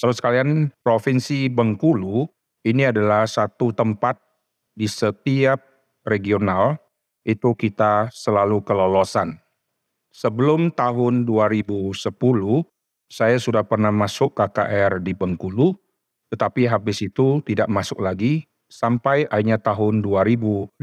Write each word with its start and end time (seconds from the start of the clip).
Saudara 0.00 0.16
sekalian, 0.16 0.72
Provinsi 0.80 1.52
Bengkulu 1.52 2.24
ini 2.64 2.88
adalah 2.88 3.28
satu 3.28 3.68
tempat 3.68 4.16
di 4.72 4.88
setiap 4.88 5.60
regional 6.08 6.80
itu 7.20 7.52
kita 7.52 8.08
selalu 8.08 8.64
kelolosan. 8.64 9.36
Sebelum 10.08 10.72
tahun 10.72 11.28
2010, 11.28 12.00
saya 13.12 13.36
sudah 13.36 13.60
pernah 13.60 13.92
masuk 13.92 14.40
KKR 14.40 15.04
di 15.04 15.12
Bengkulu, 15.12 15.76
tetapi 16.32 16.64
habis 16.64 17.04
itu 17.04 17.44
tidak 17.44 17.68
masuk 17.68 18.00
lagi 18.00 18.48
sampai 18.72 19.28
akhirnya 19.28 19.60
tahun 19.60 20.00
2015 20.00 20.80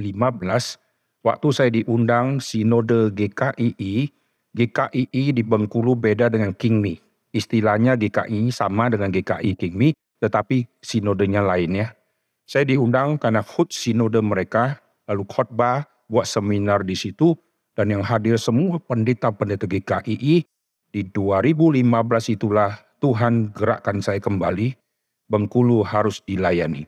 waktu 1.25 1.47
saya 1.49 1.73
diundang 1.73 2.37
sinode 2.37 3.09
GKII, 3.17 4.13
GKII 4.53 5.23
di 5.33 5.41
Bengkulu 5.41 5.97
beda 5.97 6.29
dengan 6.29 6.53
Kingmi. 6.53 7.06
Istilahnya 7.35 7.99
GKI 7.99 8.49
sama 8.51 8.87
dengan 8.87 9.11
GKI 9.11 9.59
Kingmi, 9.59 9.93
tetapi 10.23 10.65
sinodenya 10.79 11.43
lain 11.43 11.83
ya. 11.83 11.87
Saya 12.47 12.63
diundang 12.63 13.19
karena 13.19 13.43
hut 13.43 13.75
sinode 13.75 14.23
mereka, 14.23 14.79
lalu 15.05 15.27
khotbah, 15.27 15.83
buat 16.07 16.23
seminar 16.23 16.87
di 16.87 16.95
situ, 16.95 17.35
dan 17.75 17.91
yang 17.91 18.01
hadir 18.01 18.39
semua 18.39 18.79
pendeta-pendeta 18.79 19.67
GKII, 19.67 20.47
di 20.87 21.01
2015 21.03 21.83
itulah 22.39 22.79
Tuhan 23.03 23.51
gerakkan 23.51 23.99
saya 23.99 24.23
kembali, 24.23 24.73
Bengkulu 25.27 25.83
harus 25.83 26.23
dilayani. 26.23 26.87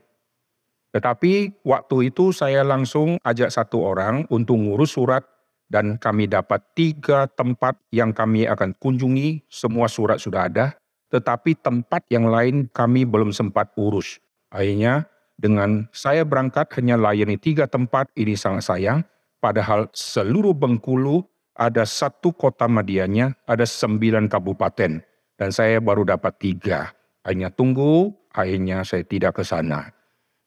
Tetapi 0.90 1.62
waktu 1.62 2.10
itu 2.10 2.32
saya 2.32 2.64
langsung 2.64 3.20
ajak 3.22 3.52
satu 3.52 3.84
orang 3.84 4.26
untuk 4.32 4.58
ngurus 4.58 4.96
surat 4.96 5.22
dan 5.70 5.96
kami 5.96 6.26
dapat 6.26 6.60
tiga 6.74 7.30
tempat 7.30 7.78
yang 7.94 8.10
kami 8.10 8.44
akan 8.50 8.74
kunjungi, 8.82 9.46
semua 9.46 9.86
surat 9.86 10.18
sudah 10.18 10.50
ada, 10.50 10.74
tetapi 11.14 11.54
tempat 11.62 12.02
yang 12.10 12.26
lain 12.26 12.66
kami 12.74 13.06
belum 13.06 13.30
sempat 13.30 13.70
urus. 13.78 14.18
Akhirnya 14.50 15.06
dengan 15.38 15.86
saya 15.94 16.26
berangkat 16.26 16.74
hanya 16.82 16.98
layani 16.98 17.38
tiga 17.38 17.70
tempat, 17.70 18.10
ini 18.18 18.34
sangat 18.34 18.66
sayang. 18.66 19.00
Padahal 19.40 19.88
seluruh 19.94 20.52
Bengkulu 20.52 21.24
ada 21.56 21.86
satu 21.86 22.34
kota 22.34 22.66
medianya, 22.66 23.32
ada 23.46 23.64
sembilan 23.64 24.28
kabupaten. 24.28 25.00
Dan 25.40 25.48
saya 25.48 25.80
baru 25.80 26.04
dapat 26.04 26.36
tiga. 26.36 26.92
Hanya 27.24 27.48
tunggu, 27.48 28.12
akhirnya 28.36 28.84
saya 28.84 29.06
tidak 29.06 29.40
ke 29.40 29.42
sana. 29.46 29.88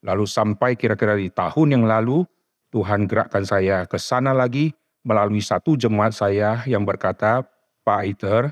Lalu 0.05 0.29
sampai 0.29 0.77
kira-kira 0.77 1.17
di 1.17 1.33
tahun 1.33 1.79
yang 1.79 1.85
lalu, 1.89 2.21
Tuhan 2.69 3.09
gerakkan 3.09 3.41
saya 3.47 3.89
ke 3.89 3.97
sana 3.97 4.33
lagi 4.35 4.73
melalui 5.03 5.43
satu 5.43 5.75
jemaat 5.75 6.15
saya 6.15 6.63
yang 6.65 6.87
berkata, 6.87 7.43
Pak 7.83 8.01
Iter, 8.07 8.43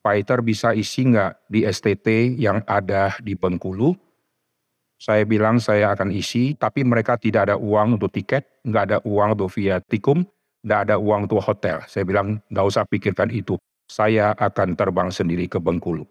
Pak 0.00 0.14
Iter 0.16 0.40
bisa 0.40 0.72
isi 0.72 1.04
nggak 1.10 1.50
di 1.50 1.66
STT 1.66 2.38
yang 2.38 2.62
ada 2.64 3.18
di 3.20 3.34
Bengkulu? 3.34 3.92
Saya 5.00 5.24
bilang 5.24 5.58
saya 5.58 5.92
akan 5.92 6.12
isi, 6.12 6.54
tapi 6.54 6.84
mereka 6.86 7.16
tidak 7.16 7.50
ada 7.50 7.56
uang 7.56 7.98
untuk 7.98 8.12
tiket, 8.12 8.62
nggak 8.64 8.84
ada 8.86 8.98
uang 9.02 9.34
untuk 9.36 9.50
via 9.56 9.80
tikum, 9.80 10.22
nggak 10.64 10.80
ada 10.88 10.96
uang 11.00 11.26
untuk 11.26 11.40
hotel. 11.40 11.80
Saya 11.88 12.04
bilang 12.04 12.38
nggak 12.52 12.66
usah 12.68 12.84
pikirkan 12.84 13.32
itu, 13.32 13.56
saya 13.88 14.36
akan 14.36 14.76
terbang 14.76 15.08
sendiri 15.08 15.48
ke 15.48 15.56
Bengkulu. 15.56 16.04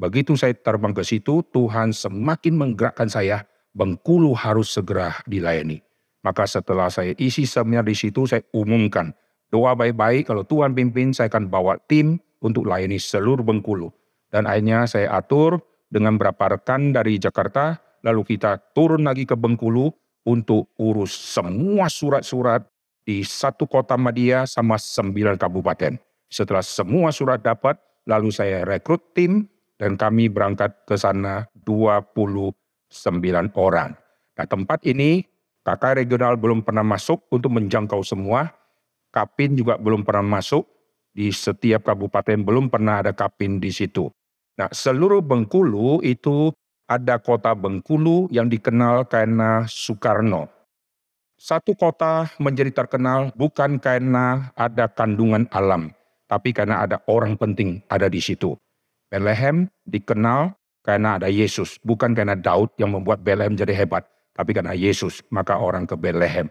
Begitu 0.00 0.38
saya 0.38 0.56
terbang 0.56 0.96
ke 0.96 1.04
situ, 1.04 1.44
Tuhan 1.52 1.92
semakin 1.92 2.54
menggerakkan 2.56 3.10
saya, 3.10 3.44
Bengkulu 3.76 4.32
harus 4.32 4.72
segera 4.72 5.20
dilayani. 5.26 5.89
Maka 6.20 6.44
setelah 6.44 6.92
saya 6.92 7.16
isi 7.16 7.48
seminar 7.48 7.84
di 7.88 7.96
situ, 7.96 8.28
saya 8.28 8.44
umumkan, 8.52 9.16
doa 9.48 9.72
baik-baik, 9.72 10.28
kalau 10.28 10.44
Tuhan 10.44 10.76
pimpin, 10.76 11.16
saya 11.16 11.32
akan 11.32 11.48
bawa 11.48 11.80
tim 11.88 12.20
untuk 12.44 12.68
layani 12.68 13.00
seluruh 13.00 13.40
Bengkulu. 13.40 13.88
Dan 14.28 14.44
akhirnya 14.44 14.84
saya 14.84 15.16
atur 15.16 15.58
dengan 15.88 16.20
beberapa 16.20 16.54
rekan 16.56 16.92
dari 16.92 17.16
Jakarta, 17.16 17.80
lalu 18.04 18.36
kita 18.36 18.60
turun 18.76 19.08
lagi 19.08 19.24
ke 19.24 19.34
Bengkulu 19.34 19.90
untuk 20.28 20.70
urus 20.76 21.16
semua 21.16 21.88
surat-surat 21.88 22.68
di 23.02 23.24
satu 23.24 23.64
kota 23.64 23.96
Madia 23.96 24.44
sama 24.44 24.76
sembilan 24.76 25.40
kabupaten. 25.40 25.96
Setelah 26.30 26.62
semua 26.62 27.10
surat 27.10 27.42
dapat, 27.42 27.80
lalu 28.06 28.30
saya 28.30 28.62
rekrut 28.62 29.16
tim 29.16 29.48
dan 29.80 29.96
kami 29.96 30.28
berangkat 30.28 30.84
ke 30.86 30.94
sana 30.94 31.48
29 31.64 32.52
orang. 33.56 33.96
Nah 34.36 34.46
tempat 34.46 34.84
ini 34.86 35.26
kakak 35.66 36.00
regional 36.00 36.36
belum 36.36 36.64
pernah 36.64 36.84
masuk 36.84 37.26
untuk 37.32 37.52
menjangkau 37.54 38.00
semua, 38.04 38.54
Kapin 39.10 39.58
juga 39.58 39.74
belum 39.74 40.06
pernah 40.06 40.38
masuk, 40.38 40.70
di 41.10 41.34
setiap 41.34 41.82
kabupaten 41.82 42.38
belum 42.46 42.70
pernah 42.70 43.02
ada 43.02 43.10
kapin 43.10 43.58
di 43.58 43.74
situ. 43.74 44.06
Nah, 44.54 44.70
seluruh 44.70 45.18
Bengkulu 45.18 45.98
itu 46.06 46.54
ada 46.86 47.18
kota 47.18 47.50
Bengkulu 47.58 48.30
yang 48.30 48.46
dikenal 48.46 49.10
karena 49.10 49.66
Soekarno. 49.66 50.46
Satu 51.34 51.74
kota 51.74 52.30
menjadi 52.38 52.70
terkenal 52.70 53.34
bukan 53.34 53.82
karena 53.82 54.54
ada 54.54 54.86
kandungan 54.86 55.50
alam, 55.50 55.90
tapi 56.30 56.54
karena 56.54 56.86
ada 56.86 57.02
orang 57.10 57.34
penting 57.34 57.82
ada 57.90 58.06
di 58.06 58.22
situ. 58.22 58.54
Bethlehem 59.10 59.66
dikenal 59.90 60.54
karena 60.86 61.18
ada 61.18 61.26
Yesus, 61.26 61.82
bukan 61.82 62.14
karena 62.14 62.38
Daud 62.38 62.70
yang 62.78 62.94
membuat 62.94 63.26
Bethlehem 63.26 63.58
jadi 63.58 63.74
hebat, 63.74 64.06
tapi 64.34 64.54
karena 64.54 64.76
Yesus, 64.76 65.22
maka 65.30 65.58
orang 65.58 65.86
ke 65.86 65.94
Bethlehem. 65.98 66.48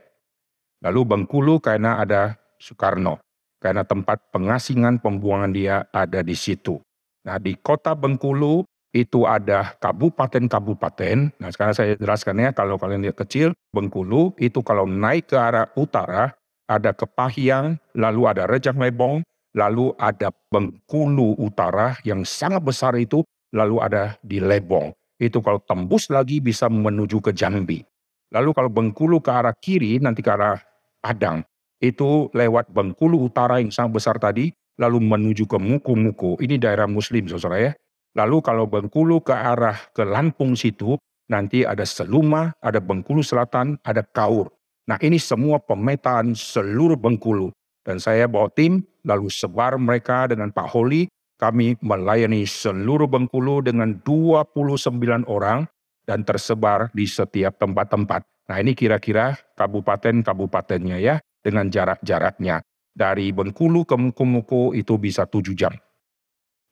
Lalu 0.79 1.01
Bengkulu 1.03 1.59
karena 1.59 1.99
ada 1.99 2.39
Soekarno 2.59 3.19
karena 3.59 3.83
tempat 3.83 4.31
pengasingan 4.31 5.03
pembuangan 5.03 5.51
dia 5.51 5.83
ada 5.91 6.23
di 6.23 6.33
situ. 6.33 6.79
Nah, 7.27 7.37
di 7.37 7.59
kota 7.59 7.93
Bengkulu 7.93 8.63
itu 8.95 9.27
ada 9.27 9.77
kabupaten-kabupaten. 9.77 11.37
Nah, 11.37 11.49
sekarang 11.53 11.75
saya 11.75 11.93
jelaskan 11.99 12.41
ya, 12.41 12.49
kalau 12.55 12.79
kalian 12.79 13.05
lihat 13.05 13.19
kecil, 13.19 13.53
Bengkulu 13.75 14.33
itu 14.41 14.63
kalau 14.65 14.87
naik 14.89 15.29
ke 15.29 15.37
arah 15.37 15.69
utara, 15.77 16.33
ada 16.65 16.95
Kepahyang, 16.95 17.77
lalu 17.93 18.25
ada 18.25 18.49
Rejang 18.49 18.79
Lebong, 18.79 19.21
lalu 19.53 19.93
ada 19.99 20.33
Bengkulu 20.49 21.37
Utara 21.37 21.99
yang 22.01 22.25
sangat 22.25 22.65
besar 22.65 22.97
itu, 22.97 23.21
lalu 23.53 23.77
ada 23.83 24.17
di 24.25 24.41
Lebong. 24.41 24.95
Itu 25.19 25.43
kalau 25.43 25.59
tembus 25.59 26.07
lagi 26.07 26.39
bisa 26.39 26.71
menuju 26.71 27.19
ke 27.19 27.35
Jambi. 27.35 27.83
Lalu 28.31 28.49
kalau 28.55 28.71
Bengkulu 28.71 29.19
ke 29.19 29.29
arah 29.29 29.53
kiri, 29.53 29.99
nanti 29.99 30.23
ke 30.23 30.31
arah 30.31 30.57
Padang 30.99 31.43
itu 31.79 32.27
lewat 32.35 32.75
Bengkulu 32.75 33.31
Utara 33.31 33.63
yang 33.63 33.71
sangat 33.71 34.03
besar 34.03 34.15
tadi, 34.19 34.51
lalu 34.75 34.99
menuju 34.99 35.47
ke 35.47 35.55
Muku-Muku. 35.55 36.39
Ini 36.43 36.59
daerah 36.59 36.87
Muslim, 36.87 37.27
saudara 37.31 37.57
ya. 37.59 37.71
Lalu 38.19 38.43
kalau 38.43 38.67
Bengkulu 38.67 39.23
ke 39.23 39.31
arah 39.31 39.79
ke 39.95 40.03
Lampung 40.03 40.59
situ, 40.59 40.99
nanti 41.31 41.63
ada 41.63 41.87
Seluma, 41.87 42.51
ada 42.59 42.83
Bengkulu 42.83 43.23
Selatan, 43.23 43.79
ada 43.87 44.03
Kaur. 44.03 44.51
Nah 44.91 44.99
ini 44.99 45.15
semua 45.21 45.59
pemetaan 45.63 46.35
seluruh 46.35 46.99
Bengkulu. 46.99 47.51
Dan 47.87 47.97
saya 47.97 48.27
bawa 48.27 48.51
tim, 48.51 48.83
lalu 49.07 49.31
sebar 49.31 49.79
mereka 49.79 50.27
dengan 50.27 50.51
Pak 50.51 50.67
Holi, 50.67 51.07
kami 51.39 51.79
melayani 51.79 52.43
seluruh 52.43 53.07
Bengkulu 53.07 53.63
dengan 53.63 53.95
29 54.03 55.23
orang 55.31 55.63
dan 56.03 56.27
tersebar 56.27 56.91
di 56.91 57.07
setiap 57.07 57.55
tempat-tempat. 57.55 58.27
Nah 58.51 58.57
ini 58.59 58.75
kira-kira 58.75 59.39
kabupaten-kabupatennya 59.55 60.99
ya 60.99 61.15
dengan 61.39 61.71
jarak-jaraknya. 61.71 62.59
Dari 62.91 63.31
Bengkulu 63.31 63.87
ke 63.87 63.95
Muku-Muku 63.95 64.75
itu 64.75 64.99
bisa 64.99 65.23
tujuh 65.23 65.55
jam. 65.55 65.71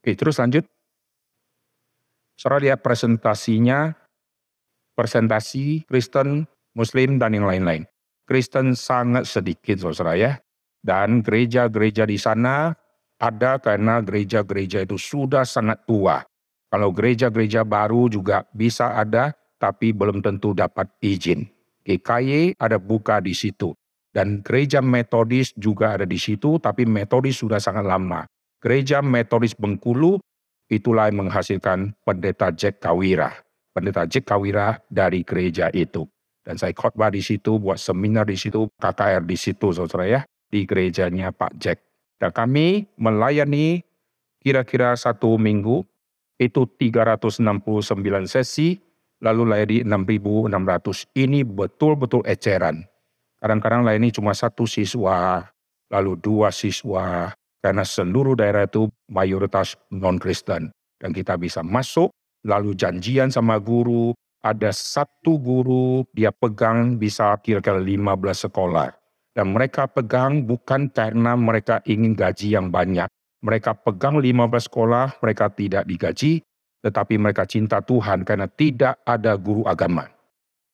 Oke, 0.03 0.11
terus 0.19 0.35
lanjut. 0.43 0.67
Saudara 2.35 2.59
lihat 2.67 2.83
presentasinya, 2.83 3.95
presentasi 4.93 5.87
Kristen, 5.87 6.45
Muslim, 6.75 7.17
dan 7.17 7.33
yang 7.33 7.47
lain-lain. 7.47 7.87
Kristen 8.27 8.75
sangat 8.75 9.23
sedikit, 9.23 9.79
saudara 9.79 10.19
ya. 10.19 10.31
Dan 10.83 11.23
gereja-gereja 11.23 12.03
di 12.03 12.19
sana 12.19 12.75
ada 13.17 13.57
karena 13.57 14.01
gereja-gereja 14.01 14.85
itu 14.85 14.97
sudah 14.97 15.43
sangat 15.45 15.81
tua. 15.89 16.21
Kalau 16.69 16.93
gereja-gereja 16.93 17.65
baru 17.65 18.09
juga 18.09 18.45
bisa 18.53 18.93
ada, 18.93 19.33
tapi 19.57 19.93
belum 19.93 20.21
tentu 20.21 20.53
dapat 20.53 20.89
izin. 21.01 21.47
GKY 21.87 22.59
ada 22.59 22.77
buka 22.77 23.23
di 23.23 23.33
situ. 23.33 23.73
Dan 24.11 24.41
gereja 24.41 24.81
metodis 24.81 25.53
juga 25.53 25.93
ada 25.93 26.03
di 26.03 26.17
situ, 26.17 26.57
tapi 26.57 26.83
metodis 26.83 27.37
sudah 27.39 27.61
sangat 27.61 27.85
lama. 27.85 28.25
Gereja 28.57 29.05
metodis 29.05 29.53
Bengkulu 29.53 30.17
itulah 30.67 31.07
yang 31.07 31.27
menghasilkan 31.27 31.93
pendeta 32.01 32.49
Jack 32.51 32.81
Kawira. 32.81 33.31
Pendeta 33.71 34.09
Jack 34.09 34.25
Kawira 34.25 34.81
dari 34.89 35.21
gereja 35.21 35.69
itu. 35.71 36.03
Dan 36.41 36.57
saya 36.57 36.73
khotbah 36.73 37.11
di 37.11 37.21
situ, 37.21 37.59
buat 37.59 37.77
seminar 37.77 38.25
di 38.25 38.39
situ, 38.39 38.71
KKR 38.79 39.23
di 39.27 39.37
situ, 39.37 39.69
saudara 39.75 40.07
ya, 40.07 40.21
di 40.47 40.63
gerejanya 40.63 41.35
Pak 41.35 41.53
Jack. 41.59 41.77
Dan 42.17 42.33
kami 42.33 42.89
melayani 42.97 43.85
kira-kira 44.41 44.97
satu 44.97 45.37
minggu, 45.37 45.85
itu 46.37 46.69
369 46.77 47.41
sesi, 48.29 48.77
lalu 49.21 49.43
layani 49.49 49.77
6.600. 49.85 51.09
Ini 51.17 51.41
betul-betul 51.45 52.21
eceran 52.25 52.85
Kadang-kadang 53.37 53.85
lainnya 53.85 54.09
cuma 54.09 54.33
satu 54.33 54.65
siswa, 54.65 55.45
lalu 55.93 56.17
dua 56.17 56.49
siswa, 56.49 57.29
karena 57.61 57.85
seluruh 57.85 58.33
daerah 58.33 58.65
itu 58.65 58.89
mayoritas 59.13 59.77
non-Kristen. 59.93 60.73
Dan 60.97 61.13
kita 61.13 61.37
bisa 61.37 61.61
masuk, 61.61 62.09
lalu 62.41 62.73
janjian 62.73 63.29
sama 63.29 63.61
guru, 63.61 64.17
ada 64.41 64.73
satu 64.73 65.37
guru 65.37 66.01
dia 66.17 66.33
pegang 66.33 66.97
bisa 66.97 67.37
kira-kira 67.45 67.77
15 67.77 68.49
sekolah. 68.49 68.89
Dan 69.37 69.53
mereka 69.53 69.85
pegang 69.85 70.49
bukan 70.49 70.89
karena 70.89 71.37
mereka 71.37 71.85
ingin 71.85 72.17
gaji 72.17 72.57
yang 72.57 72.73
banyak. 72.73 73.05
Mereka 73.45 73.85
pegang 73.85 74.17
15 74.17 74.65
sekolah, 74.65 75.21
mereka 75.21 75.53
tidak 75.53 75.85
digaji, 75.85 76.41
tetapi 76.81 77.21
mereka 77.21 77.45
cinta 77.45 77.77
Tuhan 77.85 78.25
karena 78.25 78.49
tidak 78.49 78.97
ada 79.05 79.37
guru 79.37 79.61
agama. 79.69 80.09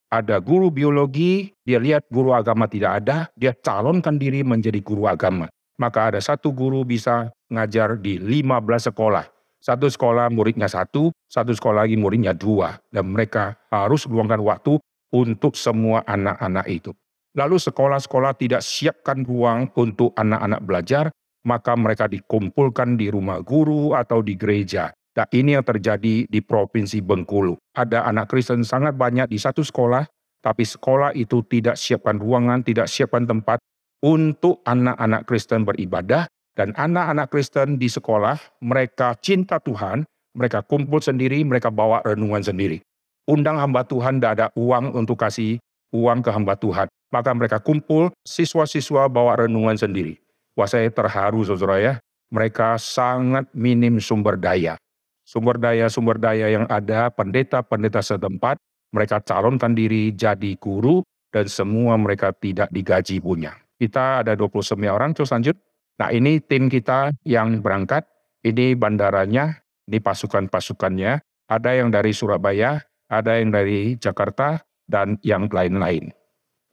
Ada 0.08 0.40
guru 0.40 0.72
biologi, 0.72 1.52
dia 1.60 1.76
lihat 1.76 2.08
guru 2.08 2.32
agama 2.32 2.64
tidak 2.64 3.04
ada, 3.04 3.28
dia 3.36 3.52
calonkan 3.52 4.16
diri 4.16 4.40
menjadi 4.40 4.80
guru 4.80 5.12
agama. 5.12 5.44
Maka 5.76 6.16
ada 6.16 6.20
satu 6.24 6.48
guru 6.48 6.88
bisa 6.88 7.28
ngajar 7.52 8.00
di 8.00 8.16
15 8.16 8.88
sekolah. 8.88 9.28
Satu 9.60 9.92
sekolah 9.92 10.32
muridnya 10.32 10.72
satu, 10.72 11.12
satu 11.28 11.52
sekolah 11.52 11.84
lagi 11.84 12.00
muridnya 12.00 12.32
dua. 12.32 12.80
Dan 12.88 13.12
mereka 13.12 13.60
harus 13.68 14.08
luangkan 14.08 14.40
waktu 14.40 14.80
untuk 15.12 15.52
semua 15.52 16.00
anak-anak 16.08 16.64
itu. 16.72 16.96
Lalu 17.34 17.58
sekolah-sekolah 17.58 18.38
tidak 18.38 18.62
siapkan 18.62 19.26
ruang 19.26 19.66
untuk 19.74 20.14
anak-anak 20.14 20.60
belajar, 20.62 21.04
maka 21.42 21.74
mereka 21.74 22.06
dikumpulkan 22.06 22.94
di 22.94 23.10
rumah 23.10 23.42
guru 23.42 23.90
atau 23.92 24.22
di 24.22 24.38
gereja. 24.38 24.94
Dan 25.14 25.26
ini 25.30 25.54
yang 25.54 25.66
terjadi 25.66 26.26
di 26.26 26.40
Provinsi 26.42 26.98
Bengkulu. 26.98 27.54
Ada 27.74 28.06
anak 28.06 28.30
Kristen 28.30 28.66
sangat 28.66 28.98
banyak 28.98 29.30
di 29.30 29.38
satu 29.38 29.62
sekolah, 29.62 30.06
tapi 30.42 30.66
sekolah 30.66 31.14
itu 31.14 31.42
tidak 31.46 31.78
siapkan 31.78 32.18
ruangan, 32.18 32.66
tidak 32.66 32.90
siapkan 32.90 33.22
tempat 33.22 33.62
untuk 34.02 34.62
anak-anak 34.66 35.22
Kristen 35.26 35.62
beribadah. 35.62 36.26
Dan 36.54 36.70
anak-anak 36.74 37.34
Kristen 37.34 37.82
di 37.82 37.90
sekolah, 37.90 38.62
mereka 38.62 39.18
cinta 39.18 39.58
Tuhan, 39.58 40.06
mereka 40.38 40.62
kumpul 40.62 41.02
sendiri, 41.02 41.42
mereka 41.42 41.70
bawa 41.70 41.98
renungan 42.06 42.46
sendiri. 42.46 42.78
Undang 43.26 43.58
hamba 43.58 43.82
Tuhan 43.82 44.22
tidak 44.22 44.32
ada 44.38 44.46
uang 44.54 44.94
untuk 44.94 45.18
kasih 45.18 45.58
uang 45.94 46.26
ke 46.26 46.34
hamba 46.34 46.58
Tuhan 46.58 46.90
maka 47.14 47.30
mereka 47.30 47.62
kumpul, 47.62 48.10
siswa-siswa 48.26 49.06
bawa 49.06 49.46
renungan 49.46 49.78
sendiri. 49.78 50.18
Wah 50.58 50.66
saya 50.66 50.90
terharu 50.90 51.46
saudara 51.46 51.78
ya, 51.78 51.94
mereka 52.34 52.74
sangat 52.74 53.46
minim 53.54 54.02
sumber 54.02 54.34
daya. 54.34 54.74
Sumber 55.22 55.62
daya-sumber 55.62 56.18
daya 56.18 56.50
yang 56.50 56.66
ada, 56.66 57.06
pendeta-pendeta 57.14 58.02
setempat, 58.02 58.58
mereka 58.90 59.22
calonkan 59.22 59.78
diri 59.78 60.10
jadi 60.10 60.58
guru, 60.58 61.06
dan 61.30 61.46
semua 61.46 61.94
mereka 61.94 62.34
tidak 62.34 62.66
digaji 62.74 63.22
punya. 63.22 63.54
Kita 63.78 64.26
ada 64.26 64.34
29 64.34 64.74
orang, 64.90 65.14
terus 65.14 65.30
lanjut. 65.30 65.54
Nah 66.02 66.10
ini 66.10 66.42
tim 66.42 66.66
kita 66.66 67.14
yang 67.22 67.62
berangkat, 67.62 68.04
ini 68.42 68.74
bandaranya, 68.74 69.62
ini 69.86 70.02
pasukan-pasukannya, 70.02 71.22
ada 71.46 71.70
yang 71.72 71.94
dari 71.94 72.10
Surabaya, 72.10 72.82
ada 73.06 73.38
yang 73.38 73.54
dari 73.54 73.96
Jakarta, 73.96 74.62
dan 74.88 75.16
yang 75.24 75.48
lain-lain. 75.48 76.12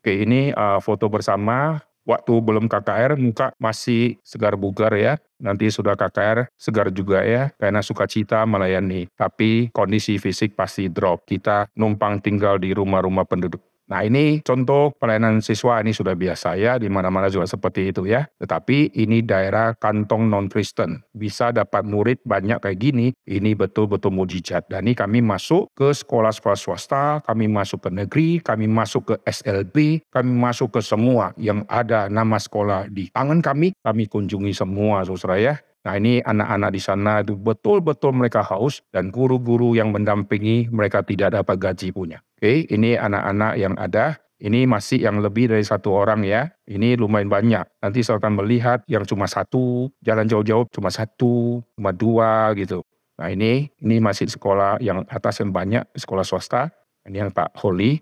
Oke, 0.02 0.26
ini 0.26 0.50
uh, 0.58 0.82
foto 0.82 1.06
bersama 1.14 1.78
waktu 2.02 2.34
belum 2.42 2.66
KKR 2.66 3.14
muka 3.22 3.54
masih 3.62 4.18
segar 4.26 4.58
bugar 4.58 4.92
ya. 4.98 5.22
Nanti 5.38 5.70
sudah 5.70 5.94
KKR 5.94 6.50
segar 6.58 6.90
juga 6.90 7.22
ya 7.22 7.54
karena 7.58 7.86
sukacita 7.86 8.42
melayani. 8.50 9.10
Tapi 9.14 9.70
kondisi 9.70 10.18
fisik 10.18 10.58
pasti 10.58 10.90
drop. 10.90 11.26
Kita 11.30 11.70
numpang 11.78 12.22
tinggal 12.22 12.58
di 12.58 12.74
rumah-rumah 12.74 13.26
penduduk. 13.30 13.62
Nah 13.92 14.08
ini 14.08 14.40
contoh 14.40 14.96
pelayanan 14.96 15.44
siswa 15.44 15.84
ini 15.84 15.92
sudah 15.92 16.16
biasa 16.16 16.56
ya, 16.56 16.80
di 16.80 16.88
mana-mana 16.88 17.28
juga 17.28 17.44
seperti 17.44 17.92
itu 17.92 18.08
ya. 18.08 18.24
Tetapi 18.40 18.96
ini 18.96 19.20
daerah 19.20 19.76
kantong 19.76 20.32
non-Kristen. 20.32 21.04
Bisa 21.12 21.52
dapat 21.52 21.84
murid 21.84 22.24
banyak 22.24 22.64
kayak 22.64 22.80
gini, 22.80 23.12
ini 23.28 23.52
betul-betul 23.52 24.16
mujizat. 24.16 24.72
Dan 24.72 24.88
ini 24.88 24.96
kami 24.96 25.20
masuk 25.20 25.68
ke 25.76 25.92
sekolah-sekolah 25.92 26.56
swasta, 26.56 27.20
kami 27.28 27.52
masuk 27.52 27.84
ke 27.84 27.90
negeri, 27.92 28.30
kami 28.40 28.72
masuk 28.72 29.12
ke 29.12 29.16
SLB, 29.28 30.08
kami 30.08 30.32
masuk 30.40 30.72
ke 30.72 30.80
semua 30.80 31.36
yang 31.36 31.68
ada 31.68 32.08
nama 32.08 32.40
sekolah 32.40 32.88
di 32.88 33.12
tangan 33.12 33.44
kami, 33.44 33.76
kami 33.84 34.08
kunjungi 34.08 34.56
semua 34.56 35.04
saudara 35.04 35.36
ya. 35.36 35.56
Nah 35.82 35.98
ini 35.98 36.22
anak-anak 36.22 36.70
di 36.78 36.82
sana 36.82 37.26
itu 37.26 37.34
betul-betul 37.34 38.14
mereka 38.14 38.46
haus 38.46 38.86
dan 38.94 39.10
guru-guru 39.10 39.74
yang 39.74 39.90
mendampingi 39.90 40.70
mereka 40.70 41.02
tidak 41.02 41.34
dapat 41.34 41.58
gaji 41.58 41.90
punya. 41.90 42.22
Oke, 42.38 42.70
ini 42.70 42.94
anak-anak 42.94 43.54
yang 43.58 43.74
ada. 43.78 44.22
Ini 44.42 44.66
masih 44.66 45.06
yang 45.06 45.22
lebih 45.22 45.54
dari 45.54 45.62
satu 45.62 45.94
orang 45.94 46.26
ya. 46.26 46.50
Ini 46.66 46.98
lumayan 46.98 47.30
banyak. 47.30 47.66
Nanti 47.82 48.02
saya 48.02 48.18
akan 48.18 48.42
melihat 48.42 48.82
yang 48.90 49.06
cuma 49.06 49.30
satu, 49.30 49.94
jalan 50.02 50.26
jauh-jauh 50.26 50.66
cuma 50.74 50.90
satu, 50.90 51.62
cuma 51.78 51.94
dua 51.94 52.50
gitu. 52.58 52.82
Nah 53.22 53.30
ini, 53.30 53.70
ini 53.86 54.02
masih 54.02 54.26
sekolah 54.26 54.82
yang 54.82 55.06
atas 55.06 55.46
yang 55.46 55.54
banyak, 55.54 55.86
sekolah 55.94 56.26
swasta. 56.26 56.74
Ini 57.06 57.22
yang 57.26 57.30
Pak 57.30 57.54
Holly. 57.62 58.02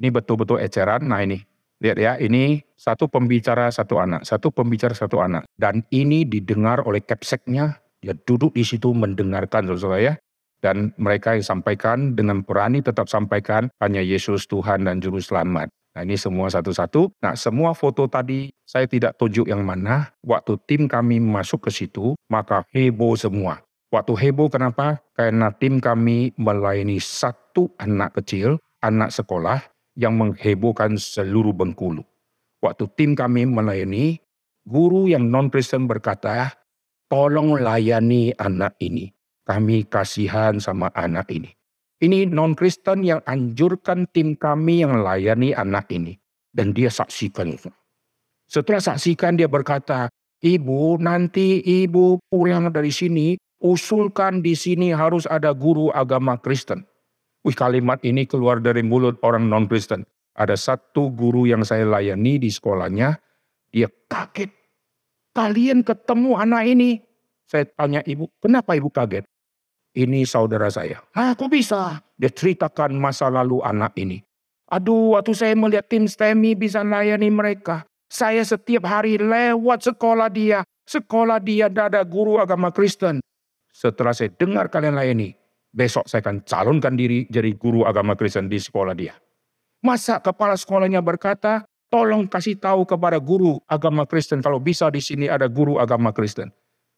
Ini 0.00 0.08
betul-betul 0.08 0.64
eceran. 0.64 1.12
Nah 1.12 1.20
ini, 1.20 1.44
lihat 1.82 1.96
ya, 1.98 2.12
ini 2.20 2.62
satu 2.76 3.10
pembicara 3.10 3.70
satu 3.72 3.98
anak, 3.98 4.22
satu 4.28 4.52
pembicara 4.54 4.94
satu 4.94 5.22
anak. 5.22 5.48
Dan 5.58 5.82
ini 5.90 6.22
didengar 6.28 6.84
oleh 6.86 7.02
capseknya, 7.02 7.80
dia 8.04 8.14
duduk 8.28 8.52
di 8.52 8.62
situ 8.62 8.92
mendengarkan 8.92 9.64
saudara 9.70 9.98
ya 9.98 10.14
dan 10.64 10.96
mereka 10.96 11.36
yang 11.36 11.44
sampaikan 11.44 12.16
dengan 12.16 12.40
berani 12.40 12.80
tetap 12.80 13.12
sampaikan 13.12 13.68
hanya 13.84 14.00
Yesus 14.00 14.48
Tuhan 14.48 14.88
dan 14.88 15.04
Juru 15.04 15.20
Selamat. 15.20 15.68
Nah 15.92 16.02
ini 16.02 16.16
semua 16.16 16.48
satu-satu. 16.48 17.12
Nah 17.20 17.36
semua 17.36 17.76
foto 17.76 18.08
tadi 18.08 18.48
saya 18.64 18.88
tidak 18.88 19.20
tunjuk 19.20 19.44
yang 19.44 19.60
mana. 19.60 20.16
Waktu 20.24 20.56
tim 20.64 20.88
kami 20.88 21.20
masuk 21.20 21.68
ke 21.68 21.70
situ, 21.70 22.16
maka 22.32 22.64
heboh 22.72 23.12
semua. 23.14 23.60
Waktu 23.92 24.16
heboh 24.16 24.50
kenapa? 24.50 24.98
Karena 25.14 25.54
tim 25.54 25.78
kami 25.78 26.34
melayani 26.34 26.98
satu 26.98 27.70
anak 27.78 28.18
kecil, 28.18 28.58
anak 28.82 29.14
sekolah, 29.14 29.62
yang 29.94 30.18
menghebohkan 30.18 30.98
seluruh 30.98 31.54
Bengkulu. 31.54 32.02
Waktu 32.62 32.84
tim 32.94 33.14
kami 33.14 33.46
melayani, 33.46 34.18
guru 34.66 35.10
yang 35.10 35.28
non-Kristen 35.30 35.86
berkata, 35.86 36.54
tolong 37.10 37.58
layani 37.60 38.34
anak 38.38 38.74
ini 38.80 39.14
kami 39.44 39.84
kasihan 39.84 40.56
sama 40.58 40.88
anak 40.96 41.28
ini. 41.30 41.52
Ini 42.00 42.28
non-Kristen 42.28 43.04
yang 43.06 43.20
anjurkan 43.24 44.08
tim 44.10 44.34
kami 44.34 44.82
yang 44.82 45.00
layani 45.00 45.54
anak 45.54 45.88
ini. 45.92 46.18
Dan 46.54 46.70
dia 46.70 46.86
saksikan. 46.86 47.50
Setelah 48.46 48.78
saksikan 48.78 49.34
dia 49.34 49.50
berkata, 49.50 50.06
Ibu 50.44 51.00
nanti 51.00 51.64
ibu 51.64 52.20
pulang 52.28 52.68
dari 52.68 52.92
sini, 52.92 53.40
usulkan 53.64 54.44
di 54.44 54.52
sini 54.52 54.92
harus 54.92 55.24
ada 55.24 55.56
guru 55.56 55.88
agama 55.88 56.36
Kristen. 56.36 56.84
Wih 57.44 57.56
kalimat 57.56 58.00
ini 58.00 58.24
keluar 58.24 58.58
dari 58.58 58.80
mulut 58.80 59.20
orang 59.20 59.46
non-Kristen. 59.46 60.08
Ada 60.34 60.56
satu 60.56 61.12
guru 61.12 61.44
yang 61.44 61.62
saya 61.62 61.86
layani 61.86 62.40
di 62.40 62.50
sekolahnya, 62.50 63.20
dia 63.70 63.86
kaget. 64.08 64.50
Kalian 65.36 65.84
ketemu 65.84 66.40
anak 66.40 66.64
ini. 66.66 67.04
Saya 67.44 67.68
tanya 67.68 68.00
ibu, 68.08 68.32
kenapa 68.40 68.72
ibu 68.74 68.88
kaget? 68.88 69.28
ini 69.94 70.26
saudara 70.26 70.68
saya. 70.68 71.00
Ah, 71.14 71.32
kok 71.38 71.48
bisa? 71.48 72.02
Dia 72.18 72.30
ceritakan 72.30 72.98
masa 72.98 73.30
lalu 73.30 73.62
anak 73.62 73.94
ini. 73.96 74.20
Aduh, 74.68 75.14
waktu 75.14 75.32
saya 75.32 75.54
melihat 75.54 75.86
tim 75.86 76.10
STEMI 76.10 76.58
bisa 76.58 76.82
layani 76.82 77.30
mereka. 77.30 77.86
Saya 78.10 78.42
setiap 78.42 78.84
hari 78.84 79.18
lewat 79.18 79.86
sekolah 79.86 80.28
dia. 80.28 80.66
Sekolah 80.84 81.40
dia 81.40 81.70
tidak 81.70 81.94
ada 81.94 82.02
guru 82.04 82.36
agama 82.42 82.68
Kristen. 82.74 83.22
Setelah 83.70 84.12
saya 84.12 84.30
dengar 84.34 84.68
kalian 84.68 84.94
layani, 84.94 85.34
besok 85.74 86.06
saya 86.06 86.22
akan 86.22 86.46
calonkan 86.46 86.94
diri 86.94 87.26
jadi 87.26 87.50
guru 87.58 87.82
agama 87.82 88.14
Kristen 88.14 88.46
di 88.46 88.62
sekolah 88.62 88.94
dia. 88.94 89.18
Masa 89.82 90.22
kepala 90.22 90.54
sekolahnya 90.54 91.02
berkata, 91.02 91.66
tolong 91.90 92.30
kasih 92.30 92.56
tahu 92.56 92.86
kepada 92.86 93.18
guru 93.18 93.58
agama 93.66 94.06
Kristen 94.06 94.38
kalau 94.38 94.62
bisa 94.62 94.86
di 94.94 95.02
sini 95.02 95.26
ada 95.26 95.50
guru 95.50 95.82
agama 95.82 96.14
Kristen. 96.14 96.54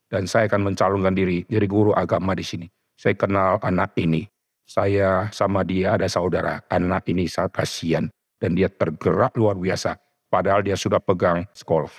Dan 0.06 0.28
saya 0.28 0.47
akan 0.47 0.71
mencalonkan 0.71 1.16
diri 1.16 1.42
jadi 1.49 1.66
guru 1.66 1.97
agama 1.97 2.37
di 2.37 2.45
sini 2.45 2.68
saya 2.97 3.14
kenal 3.14 3.61
anak 3.61 3.92
ini. 4.00 4.25
Saya 4.66 5.30
sama 5.30 5.62
dia 5.62 5.95
ada 5.95 6.11
saudara. 6.11 6.59
Anak 6.66 7.06
ini 7.06 7.30
sangat 7.30 7.62
kasihan. 7.62 8.11
Dan 8.40 8.59
dia 8.59 8.66
tergerak 8.66 9.37
luar 9.38 9.54
biasa. 9.54 9.95
Padahal 10.26 10.66
dia 10.66 10.75
sudah 10.75 10.99
pegang 10.99 11.47
sekolah. 11.54 11.92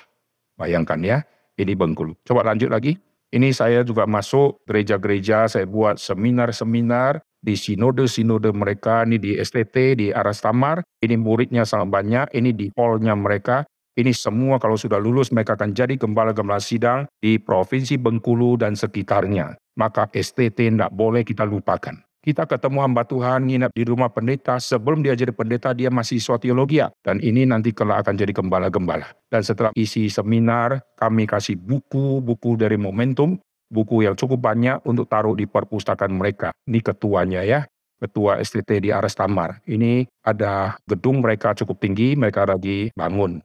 Bayangkan 0.59 0.99
ya, 0.99 1.17
ini 1.55 1.73
Bengkulu. 1.77 2.17
Coba 2.27 2.43
lanjut 2.43 2.67
lagi. 2.67 2.99
Ini 3.27 3.51
saya 3.51 3.83
juga 3.83 4.07
masuk 4.07 4.63
gereja-gereja, 4.63 5.51
saya 5.51 5.67
buat 5.67 5.99
seminar-seminar 5.99 7.19
di 7.43 7.59
sinode-sinode 7.59 8.55
mereka, 8.55 9.03
ini 9.03 9.19
di 9.19 9.35
STT, 9.35 9.99
di 9.99 10.07
Aras 10.15 10.39
Tamar. 10.39 10.79
Ini 11.03 11.19
muridnya 11.19 11.67
sangat 11.67 11.91
banyak, 11.91 12.27
ini 12.31 12.55
di 12.55 12.71
hallnya 12.79 13.19
mereka. 13.19 13.67
Ini 13.97 14.13
semua 14.15 14.61
kalau 14.63 14.79
sudah 14.79 15.01
lulus 15.01 15.33
mereka 15.35 15.59
akan 15.59 15.75
jadi 15.75 15.99
gembala-gembala 15.99 16.61
sidang 16.61 17.09
di 17.19 17.35
Provinsi 17.41 17.99
Bengkulu 17.99 18.55
dan 18.55 18.77
sekitarnya. 18.79 19.57
Maka 19.75 20.07
STT 20.13 20.71
tidak 20.71 20.93
boleh 20.95 21.27
kita 21.27 21.43
lupakan. 21.43 22.06
Kita 22.27 22.43
ketemu 22.43 22.83
hamba 22.83 23.07
Tuhan 23.07 23.47
nginap 23.47 23.71
di 23.71 23.87
rumah 23.87 24.11
pendeta, 24.11 24.59
sebelum 24.59 24.99
dia 24.99 25.15
jadi 25.15 25.31
pendeta 25.31 25.71
dia 25.71 25.87
masih 25.87 26.19
siswa 26.19 26.35
teologi. 26.35 26.83
Dan 26.99 27.23
ini 27.23 27.47
nanti 27.47 27.71
kelak 27.71 28.03
akan 28.03 28.19
jadi 28.19 28.35
gembala-gembala. 28.35 29.15
Dan 29.31 29.47
setelah 29.47 29.71
isi 29.79 30.11
seminar, 30.11 30.83
kami 30.99 31.23
kasih 31.23 31.55
buku-buku 31.55 32.59
dari 32.59 32.75
Momentum. 32.75 33.39
buku 33.67 34.07
yang 34.07 34.15
cukup 34.15 34.39
banyak 34.39 34.79
untuk 34.87 35.11
taruh 35.11 35.35
di 35.35 35.43
perpustakaan 35.43 36.15
mereka. 36.15 36.55
Ini 36.67 36.79
ketuanya 36.79 37.43
ya, 37.43 37.67
ketua 37.99 38.39
STT 38.39 38.79
di 38.79 38.89
Aras 38.95 39.15
Tamar. 39.15 39.59
Ini 39.67 40.07
ada 40.23 40.79
gedung 40.87 41.19
mereka 41.19 41.51
cukup 41.51 41.75
tinggi, 41.79 42.15
mereka 42.15 42.47
lagi 42.47 42.95
bangun. 42.95 43.43